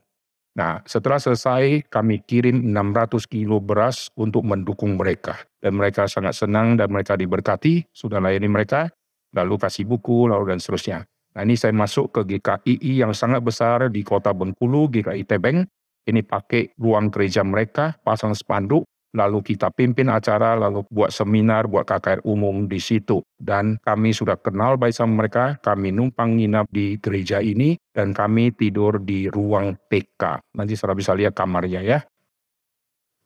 Nah, 0.53 0.85
setelah 0.85 1.17
selesai, 1.17 1.89
kami 1.89 2.21
kirim 2.21 2.61
600 2.69 3.25
kilo 3.25 3.57
beras 3.57 4.13
untuk 4.13 4.45
mendukung 4.45 5.01
mereka. 5.01 5.41
Dan 5.57 5.81
mereka 5.81 6.05
sangat 6.05 6.37
senang 6.37 6.77
dan 6.77 6.93
mereka 6.93 7.17
diberkati, 7.17 7.89
sudah 7.89 8.21
layani 8.21 8.45
mereka, 8.45 8.93
lalu 9.33 9.57
kasih 9.57 9.89
buku, 9.89 10.29
lalu 10.29 10.53
dan 10.53 10.61
seterusnya. 10.61 11.09
Nah, 11.33 11.41
ini 11.41 11.57
saya 11.57 11.73
masuk 11.73 12.13
ke 12.13 12.37
GKII 12.37 13.01
yang 13.01 13.17
sangat 13.17 13.41
besar 13.41 13.89
di 13.89 14.05
kota 14.05 14.29
Bengkulu, 14.29 14.93
GKI 14.93 15.25
Tebeng. 15.25 15.65
Ini 16.05 16.21
pakai 16.21 16.77
ruang 16.77 17.09
gereja 17.09 17.41
mereka, 17.41 17.97
pasang 18.05 18.37
spanduk, 18.37 18.85
lalu 19.13 19.45
kita 19.45 19.69
pimpin 19.69 20.09
acara, 20.09 20.57
lalu 20.57 20.83
buat 20.89 21.13
seminar, 21.13 21.69
buat 21.69 21.85
KKR 21.85 22.25
umum 22.25 22.65
di 22.65 22.81
situ. 22.81 23.21
Dan 23.37 23.77
kami 23.85 24.11
sudah 24.11 24.35
kenal 24.41 24.75
baik 24.75 24.97
sama 24.97 25.23
mereka, 25.23 25.55
kami 25.61 25.93
numpang 25.93 26.35
nginap 26.41 26.65
di 26.73 26.97
gereja 26.97 27.39
ini, 27.39 27.77
dan 27.93 28.11
kami 28.11 28.51
tidur 28.57 28.97
di 28.97 29.29
ruang 29.29 29.77
TK. 29.87 30.41
Nanti 30.57 30.73
saudara 30.73 30.97
bisa 30.97 31.13
lihat 31.13 31.37
kamarnya 31.37 31.81
ya. 31.85 31.99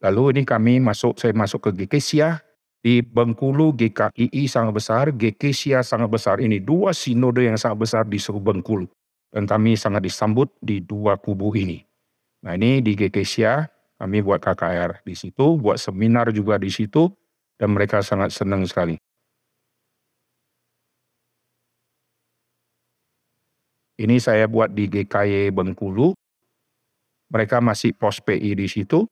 Lalu 0.04 0.38
ini 0.38 0.42
kami 0.46 0.78
masuk, 0.78 1.18
saya 1.18 1.34
masuk 1.34 1.72
ke 1.72 1.84
GKSIA, 1.84 2.38
di 2.78 3.02
Bengkulu 3.02 3.74
GKII 3.74 4.46
sangat 4.46 4.74
besar, 4.78 5.10
GKSIA 5.10 5.82
sangat 5.82 6.08
besar. 6.14 6.38
Ini 6.38 6.62
dua 6.62 6.94
sinode 6.94 7.44
yang 7.44 7.58
sangat 7.58 7.84
besar 7.84 8.04
di 8.06 8.22
seluruh 8.22 8.54
Bengkulu. 8.54 8.88
Dan 9.28 9.44
kami 9.44 9.76
sangat 9.76 10.08
disambut 10.08 10.54
di 10.64 10.80
dua 10.80 11.20
kubu 11.20 11.52
ini. 11.58 11.84
Nah 12.46 12.56
ini 12.56 12.80
di 12.80 12.96
GKSIA, 12.96 13.66
kami 13.98 14.22
buat 14.22 14.38
KKR 14.38 15.02
di 15.02 15.18
situ, 15.18 15.58
buat 15.58 15.82
seminar 15.82 16.30
juga 16.30 16.62
di 16.62 16.70
situ, 16.70 17.10
dan 17.58 17.74
mereka 17.74 18.06
sangat 18.06 18.30
senang 18.30 18.62
sekali. 18.70 19.02
Ini 23.98 24.22
saya 24.22 24.46
buat 24.46 24.70
di 24.78 24.86
GKY 24.86 25.50
Bengkulu. 25.50 26.14
Mereka 27.34 27.58
masih 27.66 27.98
pos 27.98 28.22
PI 28.22 28.54
di 28.54 28.70
situ. 28.70 29.10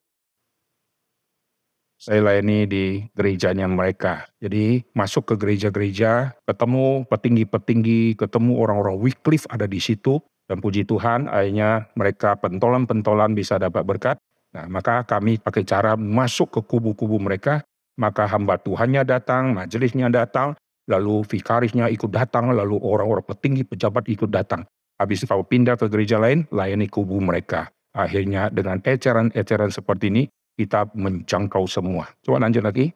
Saya 1.97 2.21
layani 2.21 2.69
di 2.69 3.01
gerejanya 3.17 3.65
mereka. 3.65 4.29
Jadi 4.37 4.85
masuk 4.93 5.33
ke 5.33 5.35
gereja-gereja, 5.41 6.37
ketemu 6.45 7.01
petinggi-petinggi, 7.09 8.13
ketemu 8.13 8.61
orang-orang 8.61 9.01
Wycliffe 9.01 9.49
ada 9.49 9.65
di 9.65 9.81
situ. 9.81 10.21
Dan 10.45 10.61
puji 10.61 10.85
Tuhan, 10.85 11.25
akhirnya 11.25 11.89
mereka 11.97 12.37
pentolan-pentolan 12.37 13.33
bisa 13.33 13.57
dapat 13.57 13.81
berkat. 13.81 14.21
Nah, 14.55 14.71
maka 14.71 15.03
kami 15.03 15.35
pakai 15.35 15.67
cara 15.67 15.99
masuk 15.99 16.47
ke 16.55 16.61
kubu-kubu 16.63 17.19
mereka, 17.19 17.59
maka 17.99 18.23
hamba 18.23 18.55
Tuhannya 18.55 19.03
datang, 19.03 19.51
majelisnya 19.51 20.07
datang, 20.07 20.55
lalu 20.87 21.27
vikarisnya 21.27 21.91
ikut 21.91 22.07
datang, 22.07 22.55
lalu 22.55 22.79
orang-orang 22.79 23.27
petinggi 23.27 23.67
pejabat 23.67 24.07
ikut 24.07 24.31
datang. 24.31 24.63
Habis 24.95 25.27
kalau 25.27 25.43
pindah 25.43 25.75
ke 25.75 25.91
gereja 25.91 26.15
lain, 26.15 26.47
layani 26.55 26.87
kubu 26.87 27.19
mereka. 27.19 27.67
Akhirnya 27.91 28.47
dengan 28.47 28.79
eceran-eceran 28.79 29.75
seperti 29.75 30.07
ini, 30.07 30.23
kita 30.55 30.87
menjangkau 30.95 31.67
semua. 31.67 32.07
Coba 32.23 32.47
lanjut 32.47 32.63
lagi. 32.63 32.95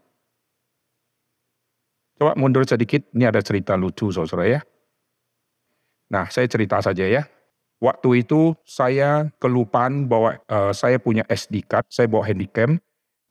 Coba 2.15 2.39
mundur 2.39 2.63
sedikit, 2.63 3.03
ini 3.11 3.27
ada 3.27 3.43
cerita 3.43 3.75
lucu 3.75 4.11
saudara 4.15 4.47
ya. 4.47 4.59
Nah, 6.07 6.31
saya 6.31 6.47
cerita 6.47 6.79
saja 6.79 7.03
ya. 7.03 7.27
Waktu 7.79 8.27
itu 8.27 8.59
saya 8.67 9.31
kelupaan 9.39 10.11
bahwa 10.11 10.35
uh, 10.51 10.75
saya 10.75 10.99
punya 10.99 11.23
SD 11.31 11.63
card, 11.63 11.87
saya 11.87 12.11
bawa 12.11 12.27
handycam, 12.27 12.75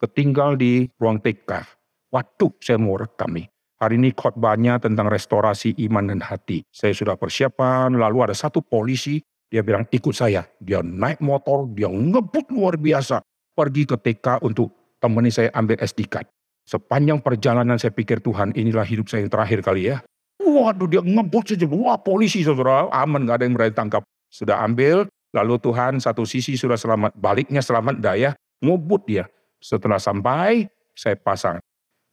ketinggal 0.00 0.56
di 0.56 0.88
ruang 0.96 1.20
TK. 1.20 1.68
Waktu 2.08 2.46
saya 2.64 2.80
mau 2.80 2.96
rekam 2.96 3.36
nih. 3.36 3.44
Hari 3.78 3.94
ini 3.94 4.10
khotbahnya 4.10 4.80
tentang 4.80 5.06
restorasi 5.06 5.76
iman 5.86 6.10
dan 6.10 6.24
hati. 6.24 6.64
Saya 6.72 6.96
sudah 6.96 7.14
persiapan, 7.14 7.94
lalu 7.94 8.26
ada 8.26 8.34
satu 8.34 8.64
polisi, 8.64 9.22
dia 9.52 9.60
bilang 9.60 9.86
ikut 9.92 10.16
saya. 10.16 10.48
Dia 10.58 10.80
naik 10.82 11.20
motor, 11.22 11.68
dia 11.76 11.86
ngebut 11.86 12.48
luar 12.50 12.80
biasa. 12.80 13.22
Pergi 13.54 13.84
ke 13.84 14.00
TK 14.00 14.42
untuk 14.42 14.96
temani 14.98 15.30
saya 15.30 15.52
ambil 15.54 15.78
SD 15.78 16.08
card. 16.10 16.26
Sepanjang 16.68 17.20
perjalanan 17.24 17.80
saya 17.80 17.92
pikir 17.92 18.20
Tuhan 18.20 18.56
inilah 18.56 18.84
hidup 18.84 19.08
saya 19.08 19.24
yang 19.24 19.32
terakhir 19.32 19.60
kali 19.64 19.92
ya. 19.92 20.04
Waduh 20.40 20.88
dia 20.88 21.00
ngebut 21.04 21.54
saja. 21.54 21.64
Wah 21.68 22.00
polisi 22.00 22.44
saudara 22.44 22.88
aman 22.92 23.24
gak 23.24 23.40
ada 23.40 23.44
yang 23.48 23.54
berani 23.56 23.74
tangkap. 23.76 24.02
Sudah 24.28 24.60
ambil, 24.64 25.08
lalu 25.32 25.56
Tuhan 25.60 25.98
satu 25.98 26.28
sisi 26.28 26.54
sudah 26.54 26.76
selamat, 26.76 27.16
baliknya 27.16 27.64
selamat 27.64 28.00
daya, 28.00 28.30
ngubut 28.60 29.08
dia. 29.08 29.24
Setelah 29.58 29.98
sampai, 29.98 30.68
saya 30.92 31.16
pasang 31.18 31.58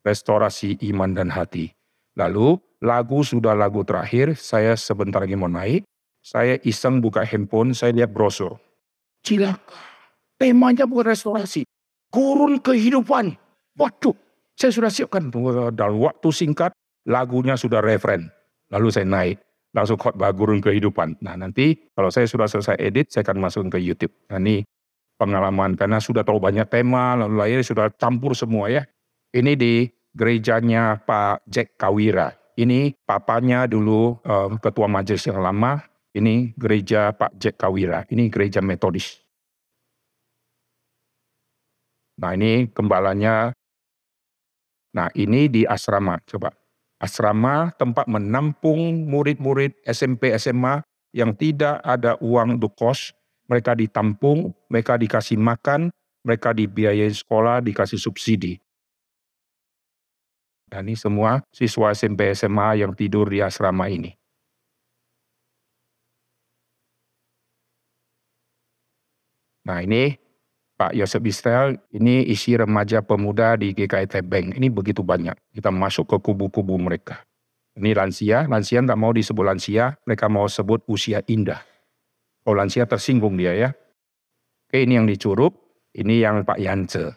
restorasi 0.06 0.78
iman 0.94 1.12
dan 1.12 1.30
hati. 1.34 1.74
Lalu 2.16 2.56
lagu 2.80 3.26
sudah 3.26 3.58
lagu 3.58 3.84
terakhir, 3.84 4.38
saya 4.40 4.78
sebentar 4.80 5.20
lagi 5.20 5.36
mau 5.36 5.52
naik, 5.52 5.84
saya 6.24 6.56
iseng 6.64 7.04
buka 7.04 7.26
handphone, 7.26 7.76
saya 7.76 7.92
lihat 7.92 8.14
brosur. 8.14 8.56
Cilaka, 9.26 9.76
temanya 10.38 10.86
bukan 10.86 11.12
restorasi, 11.12 11.66
gurun 12.14 12.62
kehidupan. 12.62 13.36
Waduh, 13.76 14.16
saya 14.56 14.72
sudah 14.72 14.94
siapkan 14.94 15.28
dalam 15.76 16.00
waktu 16.00 16.30
singkat, 16.32 16.72
lagunya 17.04 17.60
sudah 17.60 17.84
referen. 17.84 18.32
Lalu 18.72 18.88
saya 18.94 19.06
naik 19.06 19.38
langsung 19.76 20.00
khotbah 20.00 20.32
gurun 20.32 20.64
kehidupan. 20.64 21.20
Nah 21.20 21.36
nanti 21.36 21.76
kalau 21.92 22.08
saya 22.08 22.24
sudah 22.26 22.48
selesai 22.48 22.80
edit, 22.80 23.12
saya 23.12 23.28
akan 23.28 23.44
masuk 23.44 23.68
ke 23.68 23.84
YouTube. 23.84 24.16
Nah 24.32 24.40
ini 24.40 24.64
pengalaman 25.20 25.76
karena 25.76 26.00
sudah 26.00 26.24
terlalu 26.24 26.48
banyak 26.48 26.68
tema, 26.72 27.20
lalu 27.20 27.36
lahir 27.36 27.60
sudah 27.60 27.92
campur 27.92 28.32
semua 28.32 28.72
ya. 28.72 28.88
Ini 29.36 29.52
di 29.60 29.92
gerejanya 30.16 31.04
Pak 31.04 31.44
Jack 31.52 31.76
Kawira. 31.76 32.32
Ini 32.56 32.96
papanya 33.04 33.68
dulu 33.68 34.16
um, 34.24 34.56
ketua 34.64 34.88
majelis 34.88 35.28
yang 35.28 35.44
lama. 35.44 35.84
Ini 36.16 36.56
gereja 36.56 37.12
Pak 37.12 37.36
Jack 37.36 37.60
Kawira. 37.60 38.08
Ini 38.08 38.32
gereja 38.32 38.64
metodis. 38.64 39.20
Nah 42.16 42.32
ini 42.32 42.72
gembalanya. 42.72 43.52
Nah 44.96 45.12
ini 45.20 45.52
di 45.52 45.68
asrama. 45.68 46.16
Coba 46.24 46.56
asrama 47.00 47.72
tempat 47.76 48.08
menampung 48.08 49.08
murid-murid 49.10 49.76
SMP 49.84 50.32
SMA 50.40 50.82
yang 51.16 51.36
tidak 51.36 51.80
ada 51.84 52.20
uang 52.20 52.60
untuk 52.60 52.76
kos, 52.76 53.16
mereka 53.48 53.72
ditampung, 53.78 54.52
mereka 54.68 55.00
dikasih 55.00 55.40
makan, 55.40 55.92
mereka 56.26 56.52
dibiayai 56.52 57.14
sekolah, 57.14 57.62
dikasih 57.64 58.02
subsidi. 58.02 58.60
Dan 60.66 60.90
ini 60.90 60.98
semua 60.98 61.46
siswa 61.54 61.94
SMP 61.94 62.34
SMA 62.34 62.82
yang 62.82 62.92
tidur 62.98 63.30
di 63.30 63.40
asrama 63.40 63.86
ini. 63.88 64.12
Nah 69.66 69.82
ini 69.82 70.14
Pak 70.76 70.92
Yosef 70.92 71.24
Israel, 71.24 71.80
ini 71.96 72.28
isi 72.28 72.52
remaja 72.60 73.00
pemuda 73.00 73.56
di 73.56 73.72
GKI 73.72 74.12
Tebeng. 74.12 74.52
Ini 74.60 74.68
begitu 74.68 75.08
banyak. 75.08 75.32
Kita 75.56 75.72
masuk 75.72 76.12
ke 76.12 76.18
kubu-kubu 76.20 76.76
mereka. 76.76 77.24
Ini 77.80 77.96
lansia, 77.96 78.44
lansia 78.48 78.84
tak 78.84 79.00
mau 79.00 79.16
disebut 79.16 79.44
lansia, 79.44 79.96
mereka 80.04 80.28
mau 80.28 80.48
sebut 80.52 80.84
usia 80.92 81.24
indah. 81.32 81.64
Oh 82.44 82.52
lansia 82.52 82.84
tersinggung 82.84 83.40
dia 83.40 83.56
ya. 83.56 83.70
Oke 84.68 84.84
ini 84.84 85.00
yang 85.00 85.08
dicurup, 85.08 85.56
ini 85.96 86.20
yang 86.20 86.44
Pak 86.44 86.60
Yance. 86.60 87.16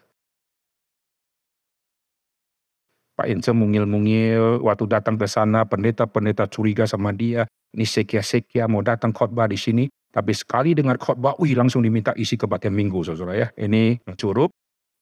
Pak 3.19 3.27
Yance 3.27 3.51
mungil-mungil, 3.51 4.63
waktu 4.63 4.87
datang 4.87 5.19
ke 5.19 5.27
sana 5.27 5.67
pendeta-pendeta 5.67 6.47
curiga 6.47 6.87
sama 6.87 7.11
dia. 7.11 7.51
Ini 7.75 7.83
sekia-sekia 7.83 8.71
mau 8.71 8.87
datang 8.87 9.11
khotbah 9.11 9.51
di 9.51 9.59
sini. 9.59 9.91
Tapi 10.09 10.33
sekali 10.33 10.73
dengar 10.73 10.97
khotbah, 10.97 11.37
wih 11.37 11.53
langsung 11.53 11.85
diminta 11.85 12.17
isi 12.17 12.41
kebaktian 12.41 12.73
minggu, 12.73 13.05
saudara 13.05 13.37
ya. 13.37 13.49
Ini 13.55 14.01
curup. 14.17 14.51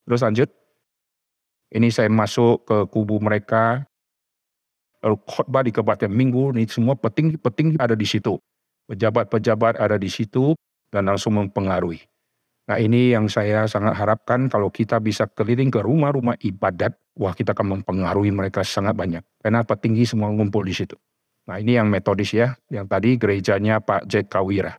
Terus 0.07 0.23
lanjut. 0.23 0.51
Ini 1.71 1.89
saya 1.91 2.11
masuk 2.11 2.67
ke 2.67 2.77
kubu 2.91 3.19
mereka. 3.23 3.87
Lalu 5.03 5.17
khotbah 5.27 5.63
di 5.63 5.71
kebaktian 5.71 6.11
minggu, 6.11 6.55
ini 6.59 6.67
semua 6.67 6.99
petinggi-petinggi 6.99 7.79
ada 7.79 7.95
di 7.95 8.07
situ. 8.07 8.39
Pejabat-pejabat 8.91 9.79
ada 9.79 9.99
di 9.99 10.11
situ 10.11 10.55
dan 10.91 11.11
langsung 11.11 11.39
mempengaruhi. 11.39 12.03
Nah 12.67 12.83
ini 12.83 13.15
yang 13.15 13.31
saya 13.31 13.71
sangat 13.71 13.95
harapkan 13.95 14.51
kalau 14.51 14.75
kita 14.75 14.99
bisa 14.99 15.31
keliling 15.31 15.71
ke 15.71 15.79
rumah-rumah 15.79 16.35
ibadat, 16.43 16.99
wah 17.15 17.31
kita 17.31 17.55
akan 17.55 17.79
mempengaruhi 17.79 18.35
mereka 18.35 18.67
sangat 18.67 18.99
banyak. 18.99 19.23
Karena 19.39 19.63
petinggi 19.63 20.03
semua 20.03 20.35
ngumpul 20.35 20.67
di 20.67 20.75
situ. 20.75 20.99
Nah 21.47 21.63
ini 21.63 21.79
yang 21.79 21.87
metodis 21.87 22.35
ya, 22.35 22.59
yang 22.75 22.91
tadi 22.91 23.15
gerejanya 23.15 23.79
Pak 23.79 24.11
Jack 24.11 24.35
Kawira. 24.35 24.75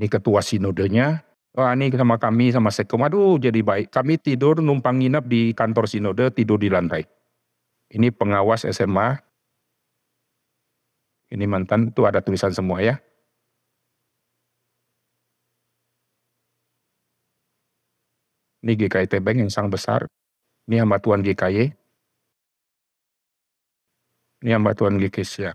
Ini 0.00 0.08
ketua 0.08 0.40
sinodenya. 0.40 1.20
Wah 1.52 1.76
ini 1.76 1.92
sama 1.92 2.16
kami 2.16 2.48
sama 2.56 2.72
sekom, 2.72 3.04
aduh 3.04 3.36
jadi 3.36 3.60
baik. 3.60 3.92
Kami 3.92 4.16
tidur 4.16 4.64
numpang 4.64 4.96
nginep 4.96 5.24
di 5.28 5.52
kantor 5.52 5.84
sinode, 5.84 6.32
tidur 6.32 6.56
di 6.56 6.72
lantai. 6.72 7.04
Ini 7.92 8.08
pengawas 8.08 8.64
SMA. 8.64 9.20
Ini 11.28 11.44
mantan, 11.44 11.92
itu 11.92 12.00
ada 12.08 12.24
tulisan 12.24 12.48
semua 12.48 12.80
ya. 12.80 12.96
Ini 18.64 18.72
GKI 18.80 19.04
Tebeng 19.04 19.44
yang 19.44 19.52
sangat 19.52 19.76
besar. 19.76 20.00
Ini 20.64 20.80
hamba 20.80 20.96
Tuhan 20.96 21.20
GKY. 21.20 21.76
Ini 24.48 24.50
hamba 24.56 24.72
Tuhan 24.72 24.96
GKSya. 24.96 25.52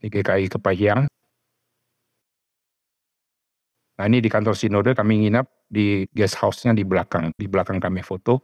Ini 0.00 0.08
GKI 0.08 0.48
Kepahyang. 0.48 1.04
Nah 3.94 4.04
ini 4.10 4.18
di 4.18 4.26
kantor 4.26 4.58
sinode 4.58 4.90
kami 4.90 5.26
nginap 5.26 5.46
di 5.70 6.02
guest 6.10 6.38
house-nya 6.42 6.74
di 6.74 6.82
belakang. 6.82 7.30
Di 7.38 7.46
belakang 7.46 7.78
kami 7.78 8.02
foto. 8.02 8.42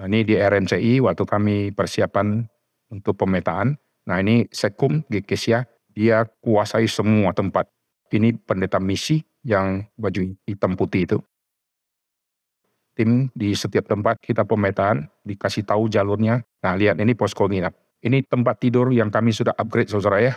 Nah, 0.00 0.08
ini 0.08 0.24
di 0.24 0.32
RNCI 0.32 1.04
waktu 1.04 1.24
kami 1.28 1.56
persiapan 1.76 2.48
untuk 2.88 3.20
pemetaan. 3.20 3.76
Nah 4.08 4.16
ini 4.16 4.48
Sekum 4.48 5.04
GKSya, 5.12 5.68
dia 5.92 6.24
kuasai 6.40 6.88
semua 6.88 7.36
tempat. 7.36 7.68
Ini 8.08 8.32
pendeta 8.48 8.80
misi 8.80 9.20
yang 9.44 9.84
baju 10.00 10.24
hitam 10.48 10.72
putih 10.72 11.04
itu. 11.04 11.18
Tim 12.96 13.28
di 13.36 13.52
setiap 13.52 13.86
tempat 13.92 14.18
kita 14.24 14.48
pemetaan, 14.48 15.04
dikasih 15.24 15.68
tahu 15.68 15.92
jalurnya. 15.92 16.48
Nah 16.64 16.72
lihat 16.80 16.96
ini 16.96 17.12
posko 17.12 17.44
nginap. 17.44 17.76
Ini 18.00 18.24
tempat 18.24 18.56
tidur 18.56 18.88
yang 18.96 19.12
kami 19.12 19.36
sudah 19.36 19.52
upgrade 19.52 19.92
saudara 19.92 20.24
ya. 20.24 20.34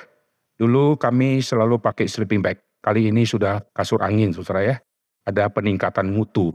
Dulu 0.58 0.96
kami 1.00 1.42
selalu 1.42 1.82
pakai 1.82 2.06
sleeping 2.06 2.42
bag. 2.42 2.62
Kali 2.84 3.10
ini 3.10 3.24
sudah 3.24 3.64
kasur 3.72 4.04
angin 4.04 4.36
saudara 4.36 4.62
ya. 4.62 4.76
Ada 5.24 5.48
peningkatan 5.50 6.12
mutu. 6.12 6.52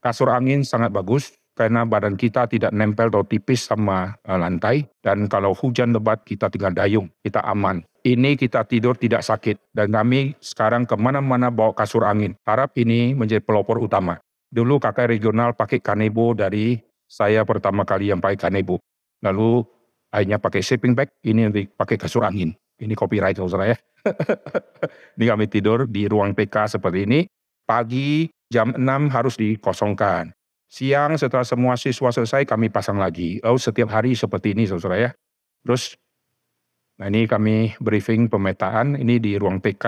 Kasur 0.00 0.32
angin 0.32 0.64
sangat 0.64 0.88
bagus, 0.88 1.36
karena 1.56 1.88
badan 1.88 2.20
kita 2.20 2.44
tidak 2.52 2.70
nempel 2.76 3.08
atau 3.08 3.24
tipis 3.24 3.64
sama 3.64 4.12
eh, 4.20 4.36
lantai 4.36 4.84
dan 5.00 5.24
kalau 5.26 5.56
hujan 5.56 5.96
lebat 5.96 6.20
kita 6.22 6.52
tinggal 6.52 6.76
dayung, 6.76 7.08
kita 7.24 7.40
aman. 7.48 7.80
Ini 8.06 8.38
kita 8.38 8.62
tidur 8.68 8.94
tidak 8.94 9.26
sakit 9.26 9.74
dan 9.74 9.90
kami 9.90 10.38
sekarang 10.38 10.86
ke 10.86 10.94
mana-mana 10.94 11.50
bawa 11.50 11.74
kasur 11.74 12.06
angin. 12.06 12.38
Harap 12.46 12.76
ini 12.78 13.16
menjadi 13.16 13.42
pelopor 13.42 13.82
utama. 13.82 14.20
Dulu 14.46 14.78
kakak 14.78 15.10
regional 15.10 15.58
pakai 15.58 15.82
kanebo 15.82 16.30
dari 16.30 16.78
saya 17.10 17.42
pertama 17.42 17.82
kali 17.82 18.14
yang 18.14 18.22
pakai 18.22 18.38
kanebo. 18.38 18.78
Lalu 19.26 19.66
akhirnya 20.14 20.38
pakai 20.38 20.62
sleeping 20.62 20.94
bag, 20.94 21.10
ini 21.26 21.50
pakai 21.74 21.98
kasur 21.98 22.22
angin. 22.22 22.54
Ini 22.76 22.92
copyright 22.92 23.40
saudara 23.40 23.72
ya. 23.72 23.78
ini 25.16 25.24
kami 25.24 25.46
tidur 25.48 25.88
di 25.88 26.04
ruang 26.06 26.36
PK 26.36 26.78
seperti 26.78 27.08
ini. 27.08 27.20
Pagi 27.66 28.30
jam 28.46 28.70
6 28.78 28.84
harus 29.10 29.34
dikosongkan 29.34 30.36
Siang 30.66 31.14
setelah 31.14 31.46
semua 31.46 31.78
siswa 31.78 32.10
selesai 32.10 32.42
kami 32.42 32.74
pasang 32.74 32.98
lagi. 32.98 33.38
Oh 33.46 33.54
setiap 33.54 33.94
hari 33.94 34.18
seperti 34.18 34.52
ini 34.58 34.66
saudara 34.66 34.98
ya. 34.98 35.10
Terus 35.62 35.94
nah 36.98 37.06
ini 37.06 37.30
kami 37.30 37.78
briefing 37.78 38.26
pemetaan 38.26 38.98
ini 38.98 39.22
di 39.22 39.38
ruang 39.38 39.62
TK, 39.62 39.84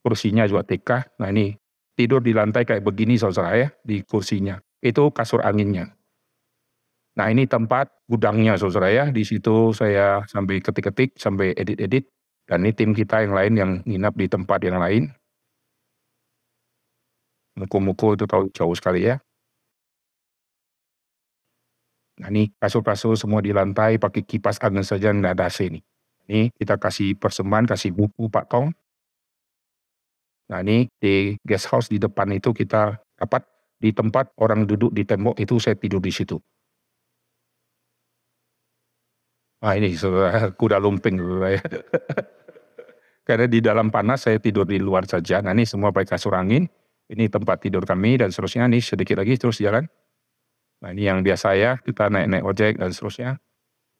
kursinya 0.00 0.48
juga 0.48 0.64
TK. 0.64 1.20
Nah 1.20 1.28
ini 1.28 1.52
tidur 1.92 2.24
di 2.24 2.32
lantai 2.32 2.64
kayak 2.64 2.80
begini 2.80 3.20
saudara 3.20 3.52
ya 3.52 3.68
di 3.84 4.00
kursinya. 4.00 4.56
Itu 4.80 5.12
kasur 5.12 5.44
anginnya. 5.44 5.92
Nah 7.20 7.28
ini 7.28 7.44
tempat 7.44 7.92
gudangnya 8.08 8.56
saudara 8.56 8.88
ya. 8.88 9.04
Di 9.12 9.28
situ 9.28 9.76
saya 9.76 10.24
sampai 10.24 10.64
ketik-ketik, 10.64 11.20
sampai 11.20 11.52
edit-edit. 11.52 12.08
Dan 12.44 12.64
ini 12.64 12.76
tim 12.76 12.92
kita 12.92 13.24
yang 13.24 13.32
lain 13.32 13.52
yang 13.56 13.70
nginap 13.88 14.14
di 14.20 14.26
tempat 14.28 14.60
yang 14.60 14.76
lain. 14.76 15.08
Muku-muku 17.56 18.18
itu 18.18 18.24
tahu 18.28 18.50
jauh 18.52 18.74
sekali 18.76 19.08
ya. 19.08 19.16
Nah 22.20 22.30
ini 22.30 22.52
kasur-kasur 22.60 23.18
semua 23.18 23.42
di 23.42 23.50
lantai 23.50 23.98
pakai 23.98 24.22
kipas 24.22 24.62
angin 24.62 24.86
saja 24.86 25.10
tidak 25.10 25.34
ada 25.34 25.50
AC 25.50 25.66
nih. 25.66 25.82
Ini 26.30 26.42
kita 26.54 26.78
kasih 26.78 27.18
persembahan, 27.18 27.66
kasih 27.66 27.90
buku 27.90 28.30
Pak 28.30 28.46
Tong. 28.48 28.70
Nah 30.50 30.60
ini 30.60 30.86
di 31.00 31.34
guest 31.42 31.72
house 31.72 31.88
di 31.88 31.96
depan 31.96 32.28
itu 32.36 32.52
kita 32.52 33.00
dapat 33.16 33.42
di 33.80 33.90
tempat 33.90 34.30
orang 34.38 34.68
duduk 34.68 34.92
di 34.92 35.02
tembok 35.02 35.36
itu 35.40 35.58
saya 35.58 35.74
tidur 35.74 36.00
di 36.00 36.12
situ. 36.12 36.38
Nah 39.64 39.80
ini 39.80 39.96
saudara, 39.96 40.52
kuda 40.52 40.76
lumping. 40.76 41.16
Karena 43.26 43.48
di 43.48 43.64
dalam 43.64 43.88
panas 43.88 44.28
saya 44.28 44.36
tidur 44.36 44.68
di 44.68 44.76
luar 44.76 45.08
saja. 45.08 45.40
Nah 45.40 45.56
ini 45.56 45.64
semua 45.64 45.88
pakai 45.88 46.12
kasur 46.12 46.36
angin. 46.36 46.68
Ini 47.08 47.32
tempat 47.32 47.64
tidur 47.64 47.88
kami 47.88 48.20
dan 48.20 48.28
seterusnya. 48.28 48.68
Ini 48.68 48.84
sedikit 48.84 49.16
lagi 49.16 49.40
terus 49.40 49.64
jalan. 49.64 49.88
Nah 50.84 50.92
ini 50.92 51.08
yang 51.08 51.24
biasa 51.24 51.56
ya, 51.56 51.80
kita 51.80 52.12
naik-naik 52.12 52.44
ojek 52.44 52.76
dan 52.76 52.92
seterusnya. 52.92 53.40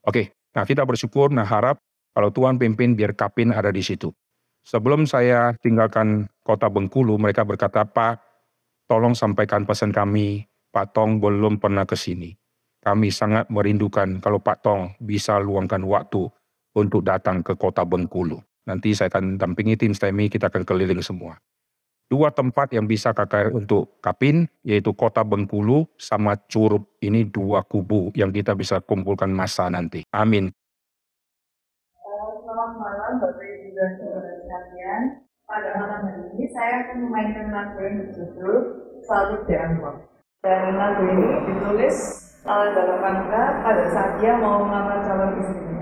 Oke, 0.04 0.36
nah 0.52 0.68
kita 0.68 0.84
bersyukur, 0.84 1.32
nah 1.32 1.48
harap 1.48 1.80
kalau 2.12 2.28
Tuhan 2.28 2.60
pimpin 2.60 2.92
biar 2.92 3.16
Kapin 3.16 3.56
ada 3.56 3.72
di 3.72 3.80
situ. 3.80 4.12
Sebelum 4.68 5.08
saya 5.08 5.56
tinggalkan 5.64 6.28
kota 6.44 6.68
Bengkulu, 6.68 7.16
mereka 7.16 7.48
berkata, 7.48 7.88
Pak, 7.88 8.20
tolong 8.84 9.16
sampaikan 9.16 9.64
pesan 9.64 9.96
kami, 9.96 10.44
Pak 10.72 10.92
Tong 10.92 11.24
belum 11.24 11.56
pernah 11.56 11.88
ke 11.88 11.96
sini. 11.96 12.36
Kami 12.84 13.08
sangat 13.08 13.48
merindukan 13.48 14.20
kalau 14.20 14.36
Pak 14.38 14.60
Tong 14.60 14.92
bisa 15.00 15.40
luangkan 15.40 15.80
waktu 15.88 16.28
untuk 16.76 17.00
datang 17.00 17.40
ke 17.40 17.56
kota 17.56 17.82
Bengkulu. 17.82 18.36
Nanti 18.68 18.92
saya 18.92 19.08
akan 19.08 19.40
dampingi 19.40 19.80
tim 19.80 19.96
STEMI, 19.96 20.28
kita 20.28 20.52
akan 20.52 20.68
keliling 20.68 21.00
semua 21.00 21.40
dua 22.14 22.30
tempat 22.30 22.70
yang 22.70 22.86
bisa 22.86 23.10
KKR 23.10 23.50
untuk 23.50 23.98
Kapin, 23.98 24.46
yaitu 24.62 24.92
kota 24.94 25.24
Bengkulu 25.24 25.88
sama 25.98 26.36
Curup. 26.46 26.86
Ini 27.02 27.26
dua 27.28 27.66
kubu 27.66 28.14
yang 28.14 28.30
kita 28.30 28.54
bisa 28.54 28.78
kumpulkan 28.78 29.34
masa 29.34 29.66
nanti. 29.66 30.06
Amin. 30.14 30.54
Selamat 31.98 32.70
malam 32.78 33.12
Bapak 33.18 33.42
Ibu 33.42 33.68
dan. 33.74 35.02
Pada 35.44 35.76
malam 35.76 36.00
hari 36.08 36.24
ini 36.32 36.46
saya 36.56 36.88
akan 36.88 36.96
memainkan 37.04 37.52
lagu 37.52 37.76
yang 37.84 37.94
berjudul 38.00 38.56
Salut. 39.04 39.44
Dan 39.44 40.72
lagu 40.76 41.02
ini 41.04 41.24
ditulis 41.44 41.96
dalam 42.44 43.00
rangka 43.00 43.64
pada 43.64 43.84
saat 43.88 44.20
dia 44.20 44.36
mau 44.36 44.68
melamar 44.68 45.00
calon 45.08 45.40
istrinya. 45.40 45.73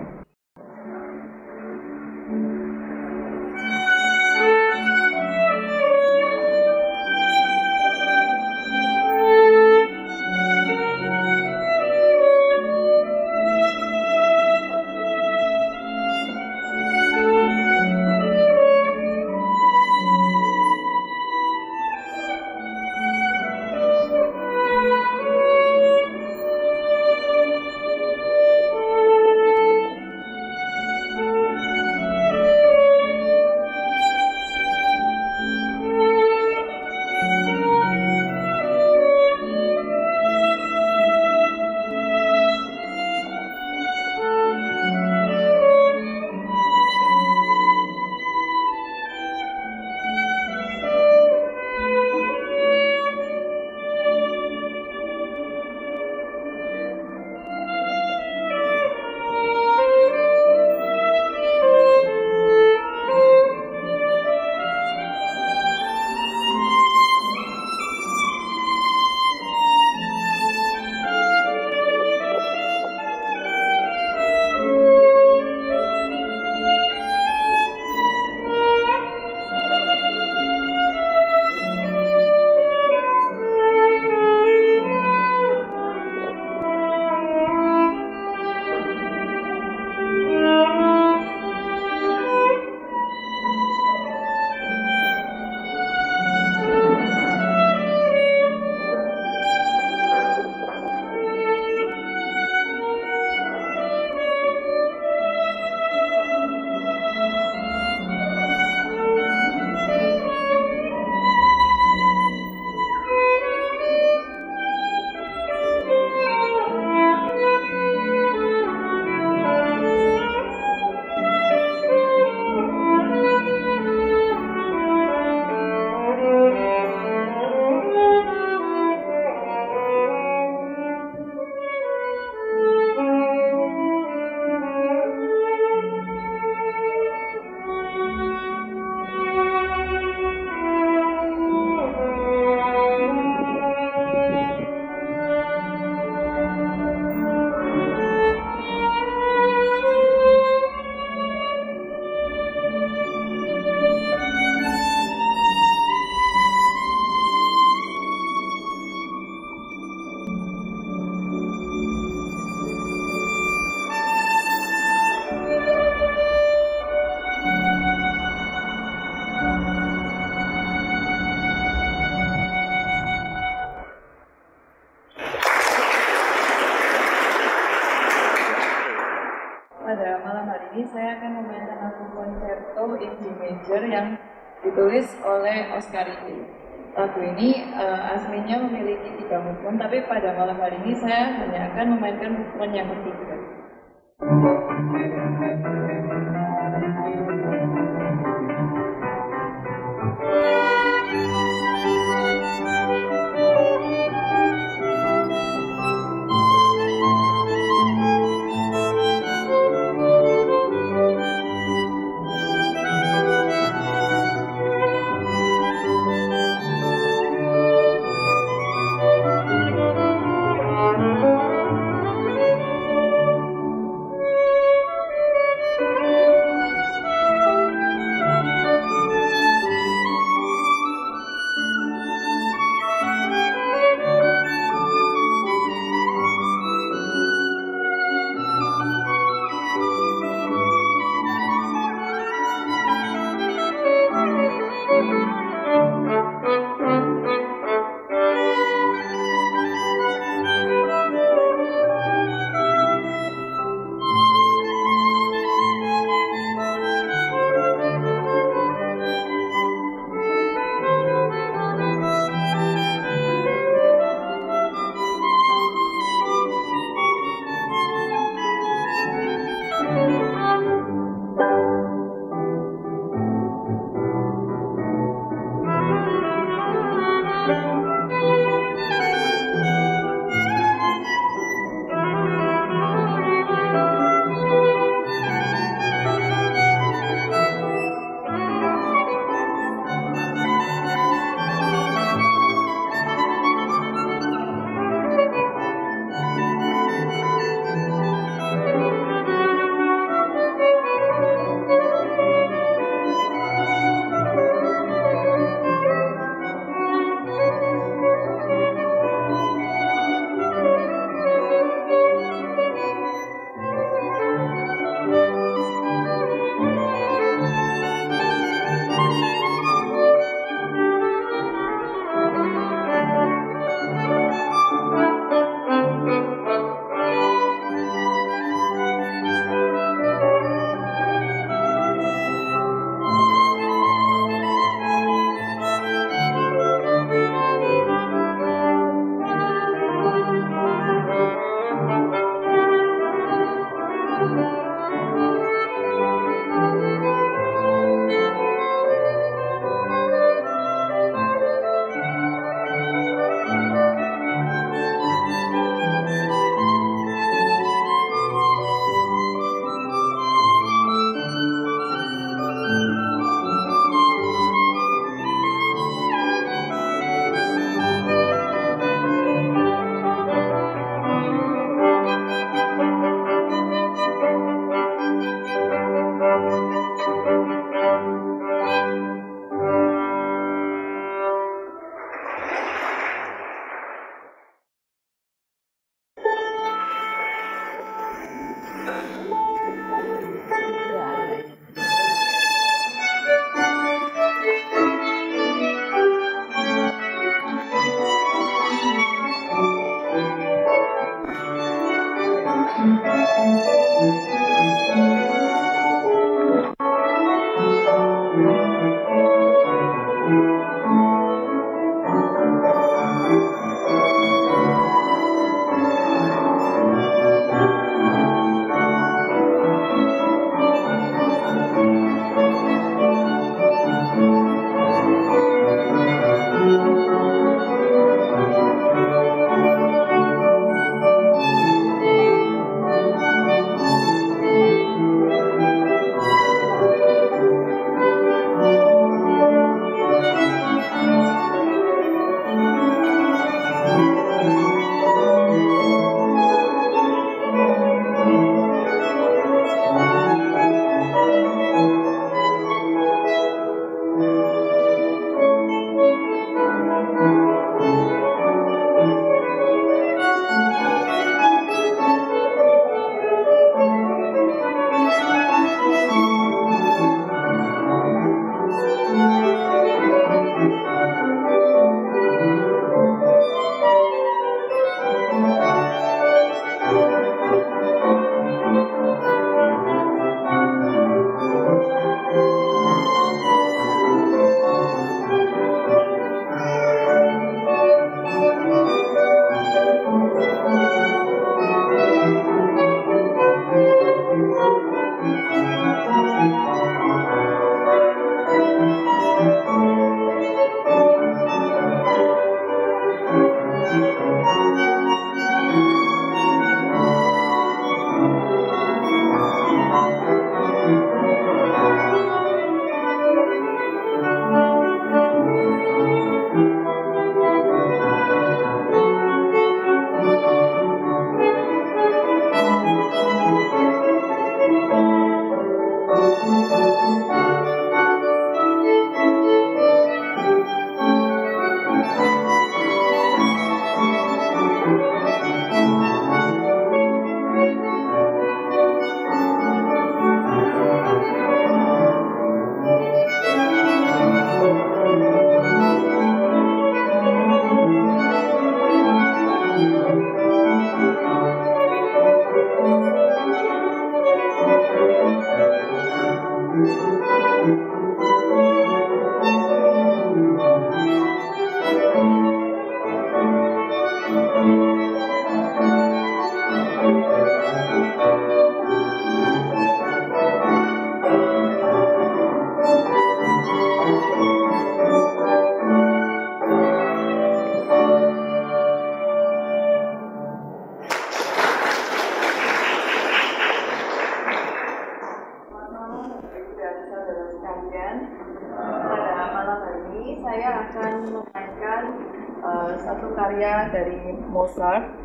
Oscar 185.70 186.06
Ide. 186.08 186.46
Lagu 186.92 187.20
ini 187.24 187.72
uh, 187.72 188.14
aslinya 188.14 188.68
memiliki 188.68 189.16
tiga 189.16 189.40
movement, 189.40 189.80
tapi 189.80 190.04
pada 190.04 190.36
malam 190.36 190.60
hari 190.60 190.76
ini 190.84 190.92
saya 191.00 191.40
hanya 191.40 191.72
akan 191.72 191.96
memainkan 191.96 192.36
movement 192.36 192.72
yang 192.76 192.88
ketiga. 192.90 193.41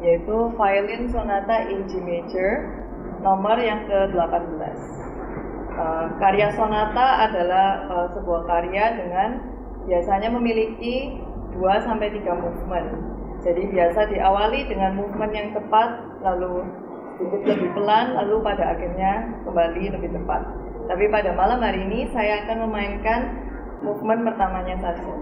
Yaitu 0.01 0.53
Violin 0.53 1.09
Sonata 1.09 1.65
in 1.69 1.85
G 1.89 1.97
Major, 2.01 2.69
nomor 3.21 3.57
yang 3.57 3.85
ke-18. 3.89 4.77
Uh, 5.77 6.09
karya 6.17 6.49
sonata 6.57 7.29
adalah 7.29 7.85
uh, 7.85 8.07
sebuah 8.17 8.49
karya 8.49 8.97
dengan 8.97 9.29
biasanya 9.85 10.33
memiliki 10.33 11.21
2 11.53 11.85
sampai 11.85 12.09
3 12.17 12.25
movement. 12.33 12.87
Jadi 13.45 13.69
biasa 13.69 14.09
diawali 14.09 14.65
dengan 14.65 14.97
movement 14.97 15.33
yang 15.37 15.53
cepat, 15.53 16.01
lalu 16.25 16.65
sedikit 17.21 17.57
lebih 17.57 17.69
pelan, 17.77 18.17
lalu 18.17 18.41
pada 18.41 18.73
akhirnya 18.73 19.29
kembali 19.45 19.83
lebih 19.93 20.09
cepat. 20.17 20.41
Tapi 20.89 21.05
pada 21.13 21.31
malam 21.37 21.61
hari 21.61 21.85
ini 21.85 22.09
saya 22.09 22.41
akan 22.45 22.57
memainkan 22.65 23.21
movement 23.85 24.25
pertamanya 24.25 24.75
saja. 24.81 25.13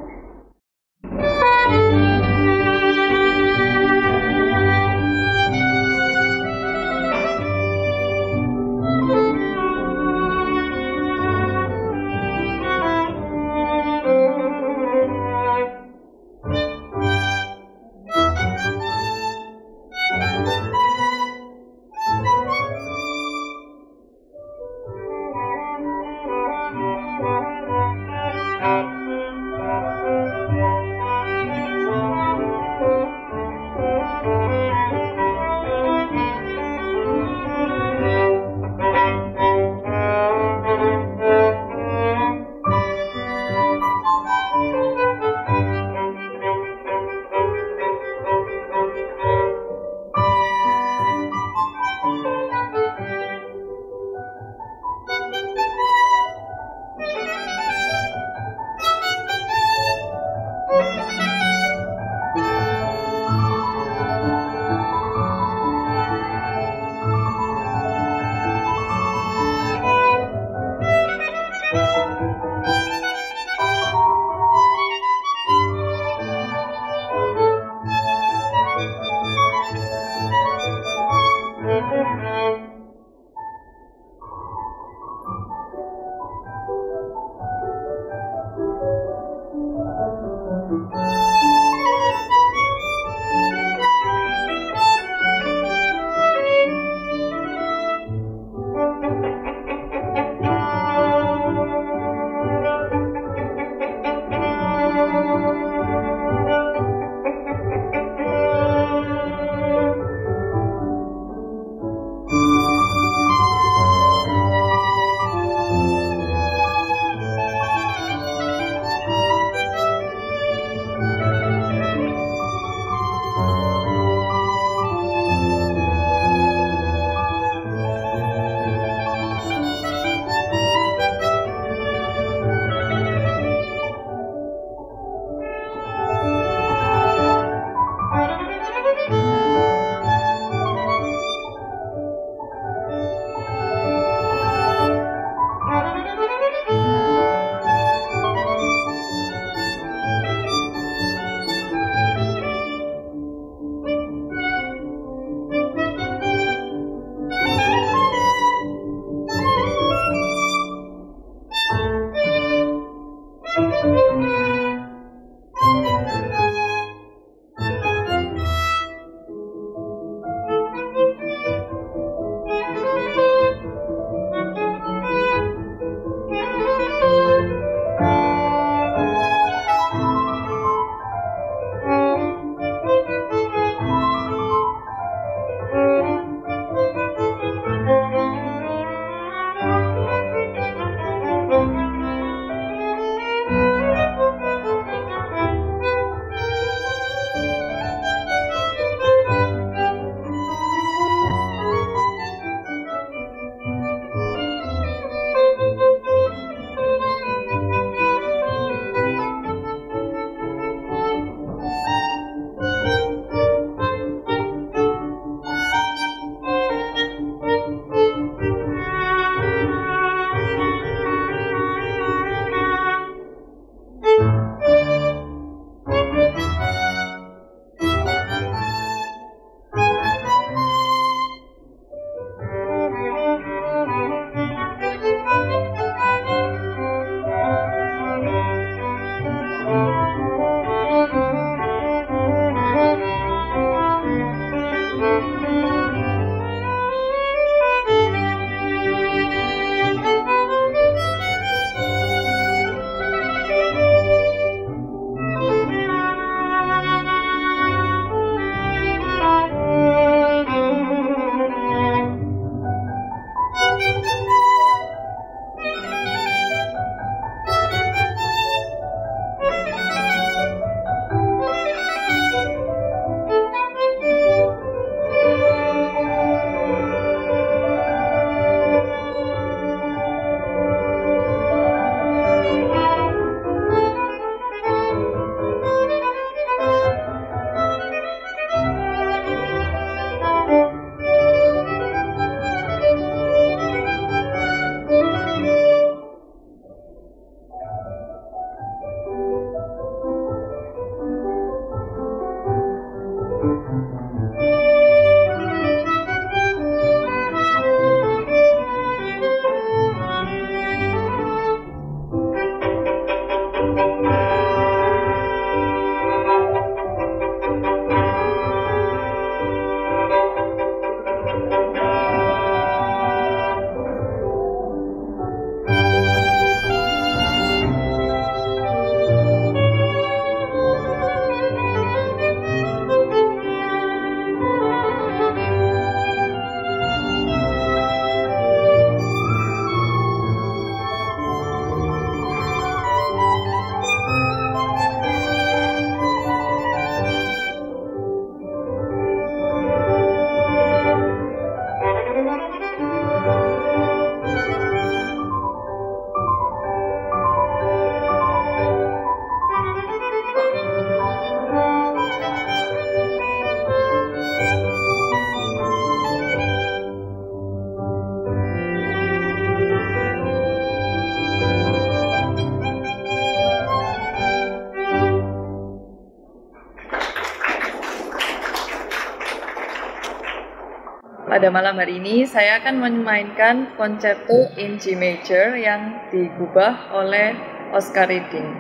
Pada 381.26 381.50
malam 381.50 381.76
hari 381.82 381.98
ini 381.98 382.30
saya 382.30 382.62
akan 382.62 382.86
memainkan 382.86 383.74
Concerto 383.76 384.54
in 384.62 384.78
G 384.78 384.94
Major 384.94 385.58
yang 385.58 386.06
digubah 386.14 386.94
oleh 386.94 387.34
Oscar 387.74 388.06
Reading. 388.06 388.54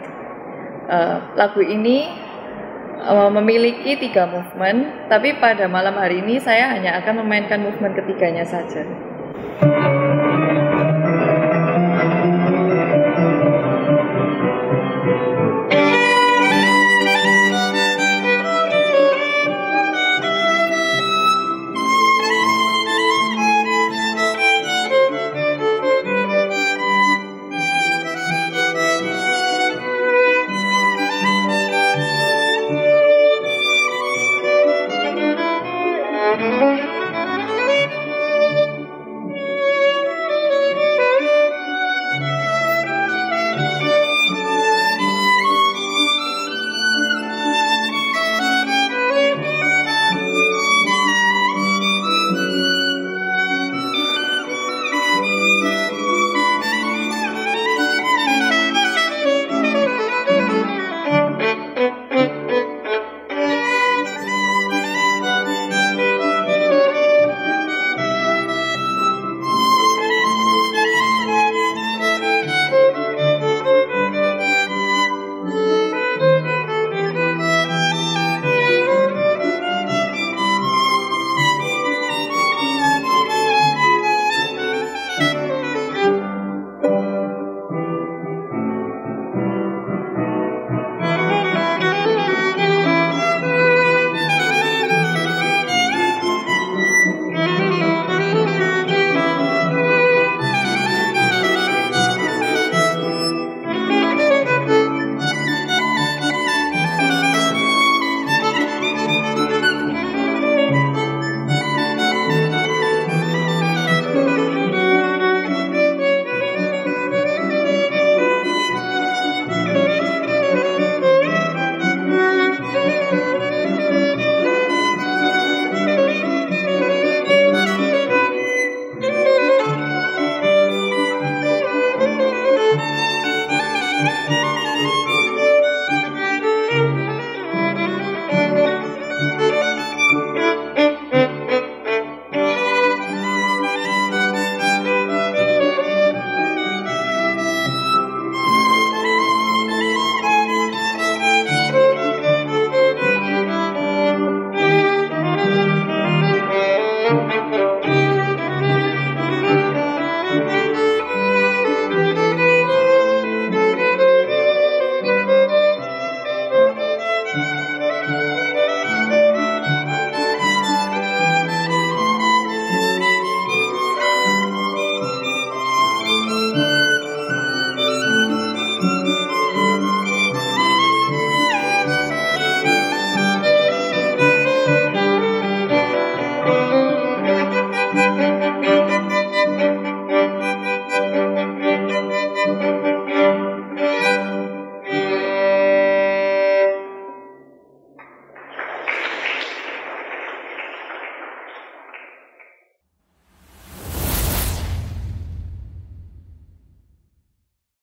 Uh, 0.90 1.22
lagu 1.38 1.62
ini 1.62 2.10
uh, 3.06 3.30
memiliki 3.30 3.98
tiga 4.02 4.26
movement, 4.26 5.10
tapi 5.10 5.38
pada 5.38 5.70
malam 5.70 5.94
hari 5.98 6.22
ini 6.26 6.42
saya 6.42 6.74
hanya 6.74 6.98
akan 7.02 7.22
memainkan 7.26 7.62
movement 7.62 7.98
ketiganya 7.98 8.46
saja. 8.46 8.86